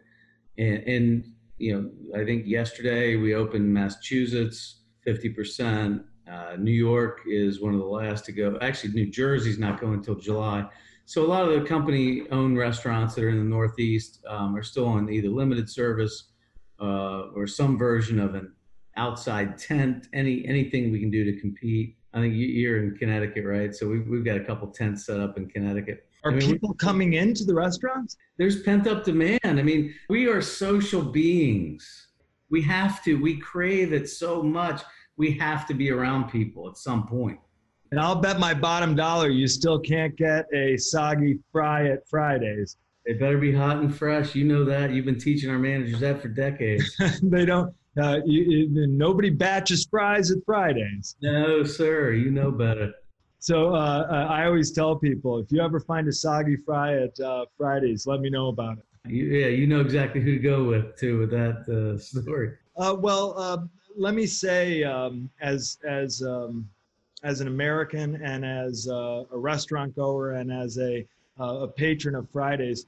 And, 0.57 0.83
and 0.83 1.33
you 1.57 1.73
know, 1.73 2.19
I 2.19 2.23
think 2.23 2.45
yesterday 2.45 3.15
we 3.17 3.35
opened 3.35 3.73
Massachusetts, 3.73 4.83
fifty 5.03 5.29
percent. 5.29 6.03
Uh, 6.29 6.55
New 6.57 6.71
York 6.71 7.21
is 7.25 7.61
one 7.61 7.73
of 7.73 7.79
the 7.79 7.85
last 7.85 8.25
to 8.25 8.31
go. 8.31 8.57
Actually, 8.61 8.93
New 8.93 9.09
Jersey's 9.09 9.59
not 9.59 9.79
going 9.79 9.93
until 9.93 10.15
July. 10.15 10.65
So 11.05 11.25
a 11.25 11.27
lot 11.27 11.47
of 11.47 11.57
the 11.57 11.65
company-owned 11.65 12.57
restaurants 12.57 13.15
that 13.15 13.23
are 13.23 13.29
in 13.29 13.37
the 13.37 13.43
Northeast 13.43 14.19
um, 14.27 14.55
are 14.55 14.63
still 14.63 14.87
on 14.87 15.09
either 15.09 15.29
limited 15.29 15.69
service 15.69 16.31
uh, 16.81 17.29
or 17.33 17.47
some 17.47 17.77
version 17.77 18.19
of 18.19 18.35
an 18.35 18.51
outside 18.97 19.57
tent, 19.57 20.07
any 20.13 20.45
anything 20.45 20.91
we 20.91 20.99
can 20.99 21.09
do 21.09 21.23
to 21.23 21.39
compete. 21.39 21.95
I 22.13 22.19
think 22.19 22.33
you're 22.35 22.83
in 22.83 22.97
Connecticut, 22.97 23.45
right? 23.45 23.73
So 23.73 23.87
we've, 23.87 24.07
we've 24.07 24.25
got 24.25 24.37
a 24.37 24.43
couple 24.43 24.67
tents 24.69 25.05
set 25.05 25.19
up 25.19 25.37
in 25.37 25.47
Connecticut. 25.47 26.07
Are 26.23 26.31
I 26.31 26.35
mean, 26.35 26.51
people 26.51 26.73
coming 26.73 27.13
into 27.13 27.45
the 27.45 27.53
restaurants? 27.53 28.17
There's 28.37 28.63
pent 28.63 28.87
up 28.87 29.03
demand. 29.03 29.39
I 29.43 29.61
mean, 29.61 29.93
we 30.09 30.27
are 30.27 30.41
social 30.41 31.03
beings. 31.03 32.07
We 32.49 32.61
have 32.63 33.03
to, 33.03 33.21
we 33.21 33.37
crave 33.37 33.93
it 33.93 34.09
so 34.09 34.41
much. 34.41 34.81
We 35.17 35.31
have 35.33 35.67
to 35.67 35.73
be 35.73 35.91
around 35.91 36.29
people 36.29 36.69
at 36.69 36.77
some 36.77 37.07
point. 37.07 37.39
And 37.91 37.99
I'll 37.99 38.15
bet 38.15 38.39
my 38.39 38.53
bottom 38.53 38.95
dollar 38.95 39.29
you 39.29 39.47
still 39.47 39.79
can't 39.79 40.15
get 40.15 40.45
a 40.53 40.77
soggy 40.77 41.39
fry 41.51 41.87
at 41.87 42.07
Fridays. 42.07 42.77
They 43.05 43.13
better 43.13 43.37
be 43.37 43.53
hot 43.53 43.77
and 43.77 43.95
fresh. 43.95 44.35
You 44.35 44.43
know 44.43 44.65
that. 44.65 44.91
You've 44.91 45.05
been 45.05 45.19
teaching 45.19 45.49
our 45.49 45.57
managers 45.57 46.01
that 46.01 46.21
for 46.21 46.27
decades. 46.27 46.95
they 47.23 47.45
don't. 47.45 47.73
Uh, 47.97 48.19
you, 48.25 48.43
you, 48.43 48.87
nobody 48.87 49.29
batches 49.29 49.87
fries 49.89 50.29
at 50.29 50.37
Fridays. 50.45 51.15
No, 51.21 51.63
sir. 51.63 52.11
You 52.11 52.29
know 52.29 52.51
better. 52.51 52.93
So 53.39 53.73
uh, 53.73 54.07
uh, 54.11 54.27
I 54.29 54.45
always 54.45 54.71
tell 54.71 54.97
people 54.97 55.39
if 55.39 55.51
you 55.51 55.61
ever 55.61 55.79
find 55.79 56.07
a 56.07 56.11
soggy 56.11 56.57
fry 56.57 57.01
at 57.01 57.17
uh, 57.19 57.45
Fridays, 57.57 58.05
let 58.05 58.19
me 58.19 58.29
know 58.29 58.49
about 58.49 58.77
it. 58.79 58.83
You, 59.09 59.23
yeah, 59.25 59.47
you 59.47 59.67
know 59.67 59.79
exactly 59.79 60.21
who 60.21 60.33
to 60.33 60.39
go 60.39 60.65
with 60.65 60.97
too 60.97 61.19
with 61.19 61.31
that 61.31 61.63
uh, 61.69 61.97
story. 62.21 62.53
Uh, 62.75 62.95
well, 62.99 63.69
let 63.97 64.13
me 64.13 64.25
say, 64.25 64.83
um, 64.83 65.29
as 65.41 65.79
as 65.87 66.21
um, 66.21 66.69
as 67.23 67.41
an 67.41 67.47
American 67.47 68.21
and 68.21 68.45
as 68.45 68.87
a 68.87 69.25
restaurant 69.31 69.95
goer 69.95 70.33
and 70.33 70.51
as 70.51 70.77
a 70.77 71.05
a 71.39 71.67
patron 71.67 72.15
of 72.15 72.29
Fridays, 72.29 72.85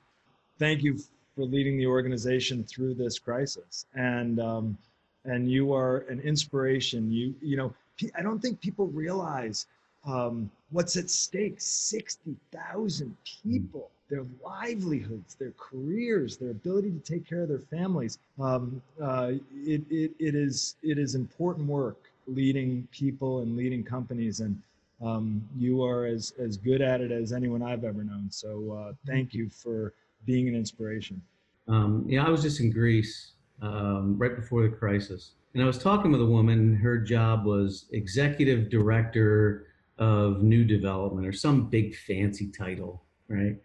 thank 0.58 0.82
you 0.84 0.98
for 1.36 1.46
leading 1.46 1.78
the 1.78 1.86
organization 1.86 2.64
through 2.64 2.94
this 2.94 3.20
crisis. 3.20 3.86
And 3.96 4.40
um, 4.40 4.78
and 5.26 5.52
you 5.52 5.74
are 5.74 6.00
an 6.10 6.20
inspiration. 6.22 7.12
You 7.12 7.36
you 7.42 7.58
know 7.58 7.74
I 8.16 8.22
don't 8.22 8.40
think 8.40 8.62
people 8.62 8.88
realize 8.88 9.68
um, 10.06 10.50
what's 10.72 10.96
at 10.98 11.10
stake. 11.10 11.56
Sixty 11.60 12.36
thousand 12.52 13.16
people. 13.24 13.90
Their 14.10 14.26
livelihoods, 14.44 15.36
their 15.36 15.54
careers, 15.58 16.38
their 16.38 16.50
ability 16.50 16.92
to 16.92 17.00
take 17.00 17.28
care 17.28 17.44
of 17.44 17.50
their 17.50 17.60
families. 17.60 18.18
Um, 18.40 18.82
uh, 19.00 19.34
it, 19.54 19.84
it, 19.92 20.12
it 20.20 20.36
is 20.36 20.76
it 20.82 20.98
is 20.98 21.16
important 21.16 21.68
work 21.68 22.10
leading 22.28 22.88
people 22.92 23.40
and 23.40 23.56
leading 23.56 23.84
companies 23.84 24.40
and 24.40 24.60
um, 25.02 25.42
you 25.58 25.84
are 25.84 26.06
as, 26.06 26.34
as 26.40 26.58
good 26.58 26.82
at 26.82 27.02
it 27.02 27.12
as 27.12 27.32
anyone 27.32 27.62
I've 27.62 27.84
ever 27.84 28.04
known. 28.04 28.28
So 28.30 28.74
uh, 28.74 28.94
thank 29.08 29.34
you 29.34 29.50
for 29.50 29.94
being 30.26 30.48
an 30.48 30.56
inspiration? 30.56 31.22
Um, 31.68 32.06
yeah, 32.08 32.26
I 32.26 32.30
was 32.30 32.42
just 32.42 32.60
in 32.60 32.72
Greece 32.72 33.32
um, 33.62 34.18
right 34.18 34.36
before 34.36 34.64
the 34.64 34.70
crisis, 34.70 35.32
and 35.54 35.64
I 35.64 35.66
was 35.66 35.78
talking 35.78 36.12
with 36.12 36.22
a 36.22 36.26
woman. 36.26 36.76
Her 36.76 36.98
job 36.98 37.46
was 37.46 37.86
executive 37.92 38.70
director 38.70 39.68
of 40.00 40.42
new 40.42 40.64
development 40.64 41.28
or 41.28 41.34
some 41.34 41.70
big 41.70 41.96
fancy 41.96 42.50
title, 42.50 43.04
right? 43.28 43.58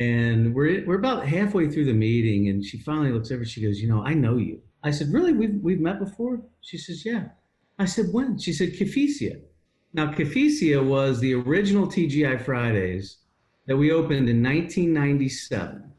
And 0.00 0.54
we're 0.54 0.84
we're 0.86 0.98
about 0.98 1.26
halfway 1.26 1.70
through 1.70 1.84
the 1.84 1.92
meeting, 1.92 2.48
and 2.48 2.64
she 2.64 2.78
finally 2.78 3.12
looks 3.12 3.30
over. 3.30 3.44
She 3.44 3.62
goes, 3.62 3.80
"You 3.80 3.88
know, 3.88 4.02
I 4.02 4.14
know 4.14 4.38
you." 4.38 4.60
I 4.82 4.90
said, 4.90 5.12
"Really? 5.12 5.32
We've 5.32 5.60
we've 5.62 5.80
met 5.80 6.00
before?" 6.00 6.42
She 6.62 6.78
says, 6.78 7.04
"Yeah." 7.04 7.28
I 7.78 7.84
said, 7.84 8.06
"When?" 8.12 8.38
She 8.38 8.52
said, 8.52 8.72
"Kifisia." 8.72 9.40
Now, 9.92 10.10
Kifisia 10.10 10.84
was 10.84 11.20
the 11.20 11.34
original 11.34 11.86
TGI 11.86 12.40
Fridays 12.44 13.18
that 13.66 13.76
we 13.76 13.92
opened 13.92 14.28
in 14.28 14.42
1997. 14.42 15.92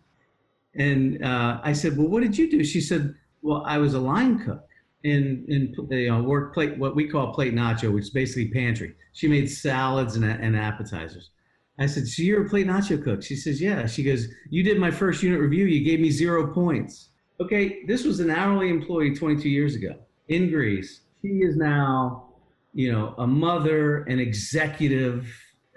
And 0.77 1.23
uh, 1.23 1.61
I 1.63 1.71
said, 1.71 1.97
"Well, 1.97 2.07
what 2.07 2.23
did 2.23 2.37
you 2.37 2.51
do?" 2.51 2.63
She 2.65 2.81
said, 2.81 3.15
"Well, 3.41 3.63
I 3.65 3.77
was 3.77 3.93
a 3.93 3.99
line 3.99 4.43
cook 4.43 4.67
in 5.05 5.45
in 5.47 5.73
you 5.91 6.11
uh, 6.11 6.17
know 6.17 6.23
work 6.23 6.53
plate 6.53 6.77
what 6.77 6.95
we 6.95 7.07
call 7.07 7.33
plate 7.33 7.53
nacho, 7.53 7.93
which 7.93 8.05
is 8.05 8.09
basically 8.09 8.49
pantry. 8.49 8.95
She 9.13 9.27
made 9.27 9.49
salads 9.49 10.15
and, 10.15 10.25
and 10.25 10.57
appetizers." 10.57 11.29
I 11.77 11.85
said, 11.85 12.07
"So 12.07 12.23
you're 12.23 12.45
a 12.45 12.49
plate 12.49 12.67
nacho 12.67 13.01
cook?" 13.01 13.21
She 13.23 13.35
says, 13.35 13.61
"Yeah." 13.61 13.85
She 13.85 14.03
goes, 14.03 14.27
"You 14.49 14.63
did 14.63 14.79
my 14.79 14.91
first 14.91 15.21
unit 15.21 15.39
review. 15.39 15.65
You 15.65 15.85
gave 15.85 15.99
me 15.99 16.09
zero 16.09 16.51
points." 16.53 17.09
Okay, 17.39 17.83
this 17.85 18.03
was 18.03 18.19
an 18.19 18.29
hourly 18.29 18.69
employee 18.69 19.13
22 19.13 19.49
years 19.49 19.75
ago 19.75 19.95
in 20.29 20.49
Greece. 20.49 21.01
She 21.21 21.27
is 21.27 21.57
now, 21.57 22.29
you 22.73 22.91
know, 22.91 23.13
a 23.17 23.27
mother, 23.27 24.03
an 24.03 24.19
executive, 24.19 25.27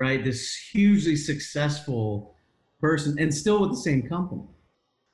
right? 0.01 0.25
This 0.25 0.55
hugely 0.73 1.17
successful 1.17 2.35
person, 2.81 3.19
and 3.19 3.35
still 3.35 3.61
with 3.61 3.71
the 3.71 3.77
same 3.77 4.03
company 4.09 4.45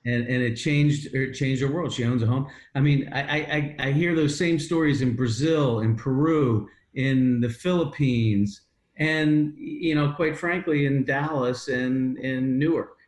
and 0.05 0.27
and 0.27 0.43
it 0.43 0.55
changed 0.55 1.15
it 1.15 1.33
changed 1.33 1.63
her 1.63 1.73
world. 1.73 1.93
She 1.93 2.05
owns 2.05 2.23
a 2.23 2.27
home. 2.27 2.47
I 2.75 2.81
mean, 2.81 3.09
I, 3.13 3.21
I 3.21 3.77
I 3.79 3.93
hear 3.93 4.15
those 4.15 4.37
same 4.37 4.59
stories 4.59 5.03
in 5.03 5.17
Brazil, 5.17 5.81
in 5.81 5.97
Peru, 5.97 6.69
in 6.95 7.41
the 7.41 7.49
Philippines, 7.49 8.63
and 8.97 9.55
you 9.57 9.95
know, 9.95 10.13
quite 10.13 10.37
frankly, 10.37 10.87
in 10.87 11.05
Dallas 11.05 11.69
and 11.69 12.19
in 12.19 12.59
Newark. 12.59 12.99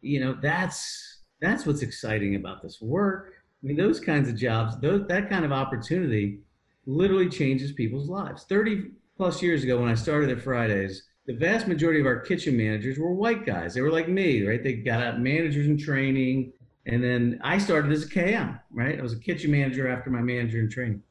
You 0.00 0.20
know, 0.20 0.36
that's 0.40 1.22
that's 1.40 1.66
what's 1.66 1.82
exciting 1.82 2.36
about 2.36 2.62
this 2.62 2.80
work. 2.80 3.34
I 3.62 3.66
mean, 3.66 3.76
those 3.76 4.00
kinds 4.00 4.28
of 4.28 4.36
jobs, 4.36 4.78
those 4.80 5.06
that 5.08 5.30
kind 5.30 5.44
of 5.44 5.52
opportunity, 5.52 6.40
literally 6.86 7.28
changes 7.28 7.72
people's 7.72 8.08
lives. 8.08 8.44
Thirty 8.44 8.90
plus 9.16 9.40
years 9.40 9.62
ago, 9.62 9.80
when 9.80 9.88
I 9.88 9.94
started 9.94 10.30
at 10.30 10.42
Fridays 10.42 11.04
the 11.26 11.34
vast 11.34 11.66
majority 11.66 12.00
of 12.00 12.06
our 12.06 12.20
kitchen 12.20 12.56
managers 12.56 12.98
were 12.98 13.12
white 13.12 13.46
guys. 13.46 13.74
They 13.74 13.80
were 13.80 13.90
like 13.90 14.08
me, 14.08 14.46
right? 14.46 14.62
They 14.62 14.74
got 14.74 15.02
out 15.02 15.20
managers 15.20 15.66
in 15.66 15.78
training. 15.78 16.52
And 16.86 17.02
then 17.02 17.40
I 17.42 17.56
started 17.58 17.92
as 17.92 18.04
a 18.04 18.08
KM, 18.08 18.60
right? 18.70 18.98
I 18.98 19.02
was 19.02 19.14
a 19.14 19.18
kitchen 19.18 19.50
manager 19.50 19.88
after 19.88 20.10
my 20.10 20.20
manager 20.20 20.60
in 20.60 20.68
training. 20.68 21.02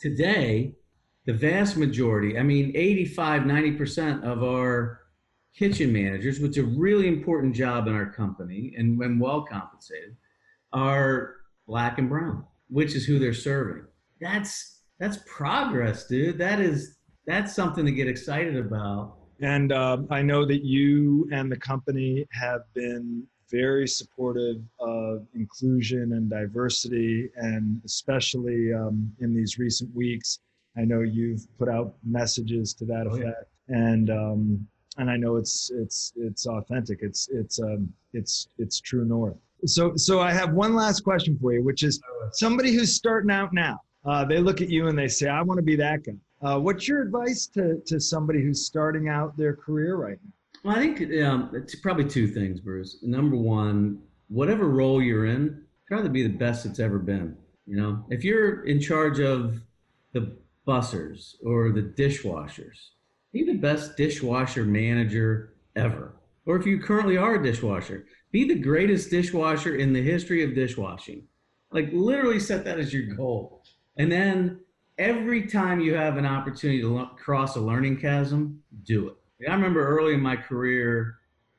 Today, 0.00 0.74
the 1.26 1.32
vast 1.32 1.76
majority, 1.76 2.36
I 2.36 2.42
mean, 2.42 2.72
85, 2.74 3.42
90% 3.42 4.24
of 4.24 4.42
our 4.42 4.98
kitchen 5.56 5.92
managers, 5.92 6.40
which 6.40 6.58
is 6.58 6.64
a 6.64 6.66
really 6.66 7.06
important 7.06 7.54
job 7.54 7.86
in 7.86 7.94
our 7.94 8.10
company 8.10 8.74
and 8.76 8.98
when 8.98 9.20
well 9.20 9.44
compensated, 9.44 10.16
are 10.72 11.36
black 11.68 11.98
and 11.98 12.08
brown, 12.08 12.44
which 12.68 12.96
is 12.96 13.04
who 13.04 13.20
they're 13.20 13.34
serving. 13.34 13.84
That's 14.20 14.80
that's 14.98 15.18
progress, 15.26 16.06
dude. 16.06 16.38
That 16.38 16.60
is 16.60 16.96
that's 17.26 17.54
something 17.54 17.84
to 17.84 17.92
get 17.92 18.08
excited 18.08 18.56
about 18.56 19.16
and 19.42 19.72
uh, 19.72 19.98
I 20.08 20.22
know 20.22 20.46
that 20.46 20.64
you 20.64 21.28
and 21.32 21.50
the 21.50 21.56
company 21.56 22.26
have 22.30 22.62
been 22.74 23.26
very 23.50 23.86
supportive 23.86 24.62
of 24.80 25.26
inclusion 25.34 26.14
and 26.14 26.30
diversity, 26.30 27.28
and 27.36 27.82
especially 27.84 28.72
um, 28.72 29.12
in 29.20 29.34
these 29.34 29.58
recent 29.58 29.94
weeks. 29.94 30.38
I 30.76 30.84
know 30.84 31.00
you've 31.00 31.46
put 31.58 31.68
out 31.68 31.94
messages 32.02 32.72
to 32.74 32.86
that 32.86 33.06
effect, 33.06 33.44
oh, 33.44 33.46
yeah. 33.68 33.76
and 33.76 34.10
um, 34.10 34.68
and 34.96 35.10
I 35.10 35.16
know 35.16 35.36
it's 35.36 35.70
it's 35.74 36.12
it's 36.16 36.46
authentic. 36.46 37.00
It's 37.02 37.28
it's 37.28 37.60
um, 37.60 37.92
it's 38.14 38.48
it's 38.58 38.80
true 38.80 39.04
north. 39.04 39.36
So 39.66 39.96
so 39.96 40.20
I 40.20 40.32
have 40.32 40.54
one 40.54 40.74
last 40.74 41.00
question 41.00 41.36
for 41.38 41.52
you, 41.52 41.62
which 41.62 41.82
is 41.82 42.00
somebody 42.32 42.72
who's 42.72 42.94
starting 42.94 43.30
out 43.30 43.52
now. 43.52 43.80
Uh, 44.04 44.24
they 44.24 44.38
look 44.38 44.60
at 44.62 44.70
you 44.70 44.88
and 44.88 44.98
they 44.98 45.08
say, 45.08 45.28
"I 45.28 45.42
want 45.42 45.58
to 45.58 45.62
be 45.62 45.76
that 45.76 46.04
guy." 46.04 46.12
Uh, 46.42 46.58
what's 46.58 46.88
your 46.88 47.02
advice 47.02 47.46
to, 47.46 47.80
to 47.86 48.00
somebody 48.00 48.42
who's 48.42 48.66
starting 48.66 49.08
out 49.08 49.36
their 49.36 49.54
career 49.54 49.96
right 49.96 50.18
now? 50.24 50.32
Well, 50.64 50.76
I 50.76 50.80
think 50.80 51.24
um, 51.24 51.50
it's 51.54 51.74
probably 51.76 52.04
two 52.04 52.26
things, 52.26 52.60
Bruce. 52.60 52.98
Number 53.02 53.36
one, 53.36 54.00
whatever 54.28 54.68
role 54.68 55.00
you're 55.00 55.26
in, 55.26 55.64
try 55.86 56.02
to 56.02 56.08
be 56.08 56.22
the 56.22 56.36
best 56.36 56.66
it's 56.66 56.80
ever 56.80 56.98
been. 56.98 57.36
You 57.66 57.76
know, 57.76 58.04
if 58.10 58.24
you're 58.24 58.64
in 58.64 58.80
charge 58.80 59.20
of 59.20 59.60
the 60.12 60.36
bussers 60.66 61.34
or 61.44 61.70
the 61.70 61.82
dishwashers, 61.82 62.90
be 63.32 63.44
the 63.44 63.54
best 63.54 63.96
dishwasher 63.96 64.64
manager 64.64 65.54
ever. 65.76 66.16
Or 66.44 66.56
if 66.56 66.66
you 66.66 66.80
currently 66.80 67.16
are 67.16 67.36
a 67.36 67.42
dishwasher, 67.42 68.06
be 68.32 68.46
the 68.46 68.56
greatest 68.56 69.10
dishwasher 69.10 69.76
in 69.76 69.92
the 69.92 70.02
history 70.02 70.42
of 70.42 70.54
dishwashing. 70.54 71.24
Like 71.70 71.90
literally 71.92 72.40
set 72.40 72.64
that 72.64 72.80
as 72.80 72.92
your 72.92 73.14
goal. 73.14 73.62
And 73.96 74.10
then 74.10 74.60
every 74.98 75.46
time 75.46 75.80
you 75.80 75.94
have 75.94 76.16
an 76.16 76.26
opportunity 76.26 76.80
to 76.82 76.94
lo- 76.94 77.10
cross 77.16 77.56
a 77.56 77.60
learning 77.60 77.98
chasm, 77.98 78.62
do 78.84 79.08
it. 79.08 79.16
I 79.48 79.54
remember 79.54 79.86
early 79.86 80.14
in 80.14 80.20
my 80.20 80.36
career, 80.36 81.16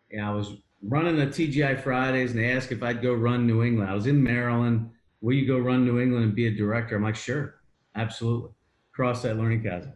you 0.10 0.20
know, 0.20 0.32
I 0.32 0.34
was 0.34 0.54
running 0.82 1.18
the 1.18 1.26
TGI 1.26 1.82
Fridays 1.82 2.32
and 2.32 2.40
they 2.40 2.52
asked 2.52 2.72
if 2.72 2.84
I'd 2.84 3.02
go 3.02 3.14
run 3.14 3.48
New 3.48 3.64
England. 3.64 3.90
I 3.90 3.94
was 3.94 4.08
in 4.08 4.24
Maryland. 4.24 4.90
Will 5.22 5.34
you 5.34 5.48
go 5.48 5.58
run 5.58 5.86
New 5.86 6.00
England 6.00 6.26
and 6.26 6.36
be 6.36 6.48
a 6.48 6.52
director? 6.52 6.96
I'm 6.96 7.04
like, 7.04 7.16
sure, 7.16 7.56
absolutely. 7.96 8.52
Cross 8.94 9.24
that 9.24 9.38
learning 9.38 9.64
chasm. 9.64 9.94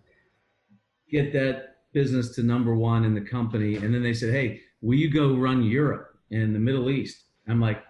Get 1.10 1.32
that 1.34 1.78
business 1.94 2.36
to 2.36 2.44
number 2.44 2.76
one 2.76 3.06
in 3.06 3.14
the 3.14 3.22
company. 3.22 3.76
And 3.76 3.94
then 3.94 4.04
they 4.04 4.14
said, 4.14 4.34
hey, 4.34 4.62
will 4.82 4.98
you 4.98 5.10
go 5.10 5.36
run 5.36 5.64
Europe 5.64 6.18
and 6.32 6.54
the 6.54 6.60
Middle 6.60 6.90
East? 6.90 7.24
I'm 7.48 7.62
like, 7.62 7.84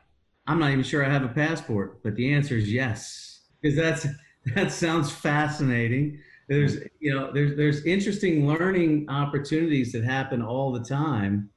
I'm 0.45 0.59
not 0.59 0.71
even 0.71 0.83
sure 0.83 1.03
I 1.05 1.09
have 1.09 1.23
a 1.23 1.29
passport, 1.29 2.03
but 2.03 2.15
the 2.15 2.33
answer 2.33 2.55
is 2.55 2.71
yes. 2.71 3.41
Because 3.61 3.75
that's 3.75 4.07
that 4.55 4.71
sounds 4.71 5.11
fascinating. 5.11 6.19
There's 6.47 6.77
you 6.99 7.13
know 7.13 7.31
there's 7.31 7.57
there's 7.57 7.85
interesting 7.85 8.47
learning 8.47 9.09
opportunities 9.09 9.91
that 9.91 10.03
happen 10.03 10.41
all 10.41 10.71
the 10.71 10.83
time. 10.83 11.49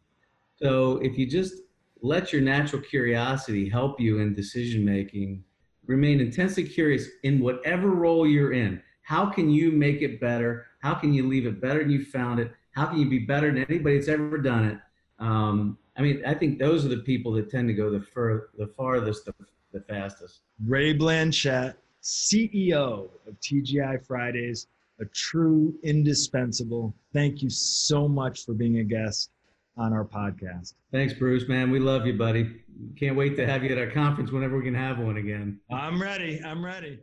So 0.57 0.99
if 0.99 1.17
you 1.17 1.27
just 1.27 1.55
let 2.03 2.33
your 2.33 2.43
natural 2.43 2.83
curiosity 2.83 3.69
help 3.69 4.01
you 4.01 4.19
in 4.19 4.35
decision 4.35 4.85
making, 4.85 5.45
remain 5.87 6.21
intensely 6.21 6.65
curious 6.65 7.07
in 7.23 7.41
whatever 7.41 7.91
role 7.91 8.27
you're 8.27 8.53
in. 8.53 8.83
How 9.03 9.27
can 9.27 9.51
you 9.51 9.73
make 9.73 10.03
it 10.03 10.21
better? 10.21 10.67
How 10.81 10.95
can 10.95 11.13
you 11.13 11.27
leave 11.27 11.47
it 11.47 11.61
better 11.61 11.81
than 11.81 11.91
you 11.91 12.05
found 12.05 12.41
it? 12.41 12.53
How 12.73 12.87
can 12.87 12.99
you 12.99 13.09
be 13.09 13.21
better 13.21 13.53
than 13.53 13.65
anybody 13.65 13.97
that's 13.97 14.09
ever 14.09 14.39
done 14.39 14.67
it? 14.67 14.79
Um, 15.19 15.79
I 15.97 16.03
mean, 16.03 16.23
I 16.27 16.35
think 16.35 16.59
those 16.59 16.85
are 16.85 16.89
the 16.89 16.99
people 16.99 17.33
that 17.33 17.51
tend 17.51 17.69
to 17.69 17.75
go 17.75 17.91
the 17.91 18.01
fur, 18.01 18.51
the 18.57 18.69
farthest, 18.69 19.27
the, 19.27 19.35
the 19.73 19.81
fastest. 19.81 20.41
Ray 20.65 20.95
Blanchette, 20.95 21.75
CEO 22.03 23.09
of 23.27 23.41
TGI 23.41 24.05
Fridays, 24.07 24.67
a 25.01 25.05
true 25.07 25.75
indispensable. 25.83 26.95
Thank 27.13 27.43
you 27.43 27.51
so 27.51 28.09
much 28.09 28.45
for 28.45 28.55
being 28.55 28.79
a 28.79 28.85
guest 28.85 29.31
on 29.77 29.93
our 29.93 30.05
podcast. 30.05 30.75
Thanks, 30.93 31.15
Bruce, 31.15 31.49
man. 31.49 31.71
We 31.71 31.79
love 31.79 32.07
you, 32.07 32.13
buddy. 32.15 32.63
Can't 32.97 33.17
wait 33.17 33.37
to 33.37 33.47
have 33.47 33.65
you 33.65 33.71
at 33.71 33.79
our 33.79 33.91
conference 33.91 34.31
whenever 34.31 34.59
we 34.59 34.65
can 34.65 34.75
have 34.75 34.99
one 34.99 35.17
again. 35.17 35.61
I'm 35.71 36.01
ready. 36.01 36.41
I'm 36.45 36.65
ready. 36.65 36.99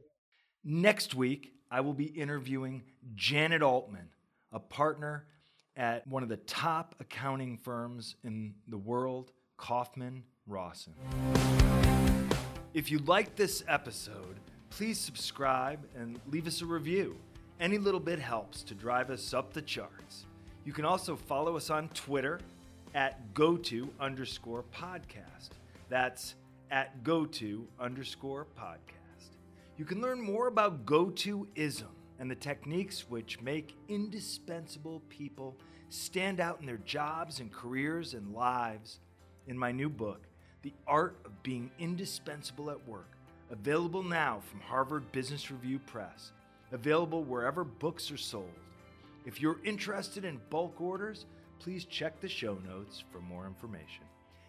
Next 0.63 1.15
week, 1.15 1.53
I 1.71 1.81
will 1.81 1.93
be 1.93 2.05
interviewing 2.05 2.83
Janet 3.15 3.61
Altman, 3.61 4.09
a 4.51 4.59
partner 4.59 5.25
at 5.75 6.05
one 6.07 6.23
of 6.23 6.29
the 6.29 6.37
top 6.37 6.95
accounting 6.99 7.57
firms 7.57 8.15
in 8.23 8.53
the 8.67 8.77
world, 8.77 9.31
Kaufman 9.57 10.23
Rossin. 10.45 10.93
If 12.73 12.91
you 12.91 12.99
like 12.99 13.35
this 13.35 13.63
episode, 13.67 14.39
please 14.77 14.99
subscribe 14.99 15.79
and 15.95 16.19
leave 16.29 16.45
us 16.45 16.61
a 16.61 16.65
review. 16.65 17.17
Any 17.59 17.79
little 17.79 17.99
bit 17.99 18.19
helps 18.19 18.61
to 18.61 18.75
drive 18.75 19.09
us 19.09 19.33
up 19.33 19.51
the 19.51 19.61
charts. 19.63 20.27
You 20.65 20.71
can 20.71 20.85
also 20.85 21.15
follow 21.15 21.57
us 21.57 21.71
on 21.71 21.89
Twitter 21.89 22.39
at 22.93 23.33
goto 23.33 23.89
underscore 23.99 24.63
podcast. 24.71 25.49
That's 25.89 26.35
at 26.69 27.03
goto 27.03 27.63
underscore 27.79 28.45
podcast. 28.55 29.31
You 29.79 29.85
can 29.85 29.99
learn 29.99 30.21
more 30.21 30.45
about 30.45 30.85
GoToism 30.85 31.87
and 32.19 32.29
the 32.29 32.35
techniques 32.35 33.09
which 33.09 33.41
make 33.41 33.75
indispensable 33.89 35.01
people 35.09 35.57
stand 35.89 36.39
out 36.39 36.59
in 36.59 36.67
their 36.67 36.77
jobs 36.85 37.39
and 37.39 37.51
careers 37.51 38.13
and 38.13 38.31
lives 38.31 38.99
in 39.47 39.57
my 39.57 39.71
new 39.71 39.89
book, 39.89 40.27
The 40.61 40.73
Art 40.85 41.17
of 41.25 41.41
Being 41.41 41.71
Indispensable 41.79 42.69
at 42.69 42.87
Work 42.87 43.16
Available 43.49 44.03
now 44.03 44.41
from 44.49 44.59
Harvard 44.59 45.09
Business 45.13 45.49
Review 45.49 45.79
Press. 45.79 46.31
Available 46.73 47.23
wherever 47.23 47.63
books 47.63 48.11
are 48.11 48.17
sold. 48.17 48.51
If 49.25 49.41
you're 49.41 49.59
interested 49.63 50.25
in 50.25 50.41
bulk 50.49 50.81
orders, 50.81 51.25
please 51.59 51.85
check 51.85 52.19
the 52.19 52.27
show 52.27 52.57
notes 52.67 53.03
for 53.09 53.19
more 53.21 53.47
information. 53.47 54.03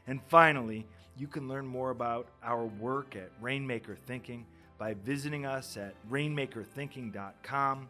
And 0.09 0.21
finally, 0.29 0.85
you 1.17 1.29
can 1.29 1.47
learn 1.47 1.67
more 1.67 1.91
about 1.91 2.29
our 2.43 2.65
work 2.65 3.15
at 3.15 3.31
Rainmaker 3.41 3.97
Thinking 4.07 4.45
by 4.79 4.95
visiting 4.95 5.47
us 5.47 5.77
at 5.77 5.95
rainmakerthinking.com, 6.11 7.89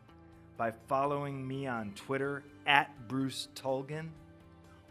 by 0.59 0.73
following 0.89 1.47
me 1.47 1.67
on 1.67 1.93
Twitter 1.95 2.43
at 2.67 3.09
Bruce 3.09 3.49
Tulgan, 3.55 4.09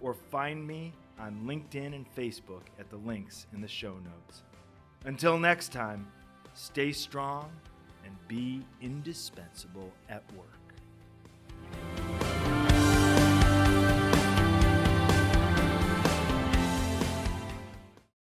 or 0.02 0.14
find 0.14 0.66
me 0.66 0.94
on 1.20 1.44
LinkedIn 1.46 1.94
and 1.94 2.06
Facebook 2.16 2.64
at 2.80 2.90
the 2.90 2.98
links 2.98 3.46
in 3.54 3.62
the 3.62 3.68
show 3.68 3.94
notes. 3.94 4.44
Until 5.06 5.38
next 5.38 5.72
time, 5.72 6.08
stay 6.54 6.92
strong 6.92 7.50
and 8.06 8.16
be 8.28 8.66
indispensable 8.82 9.92
at 10.10 10.24
work. 10.34 10.57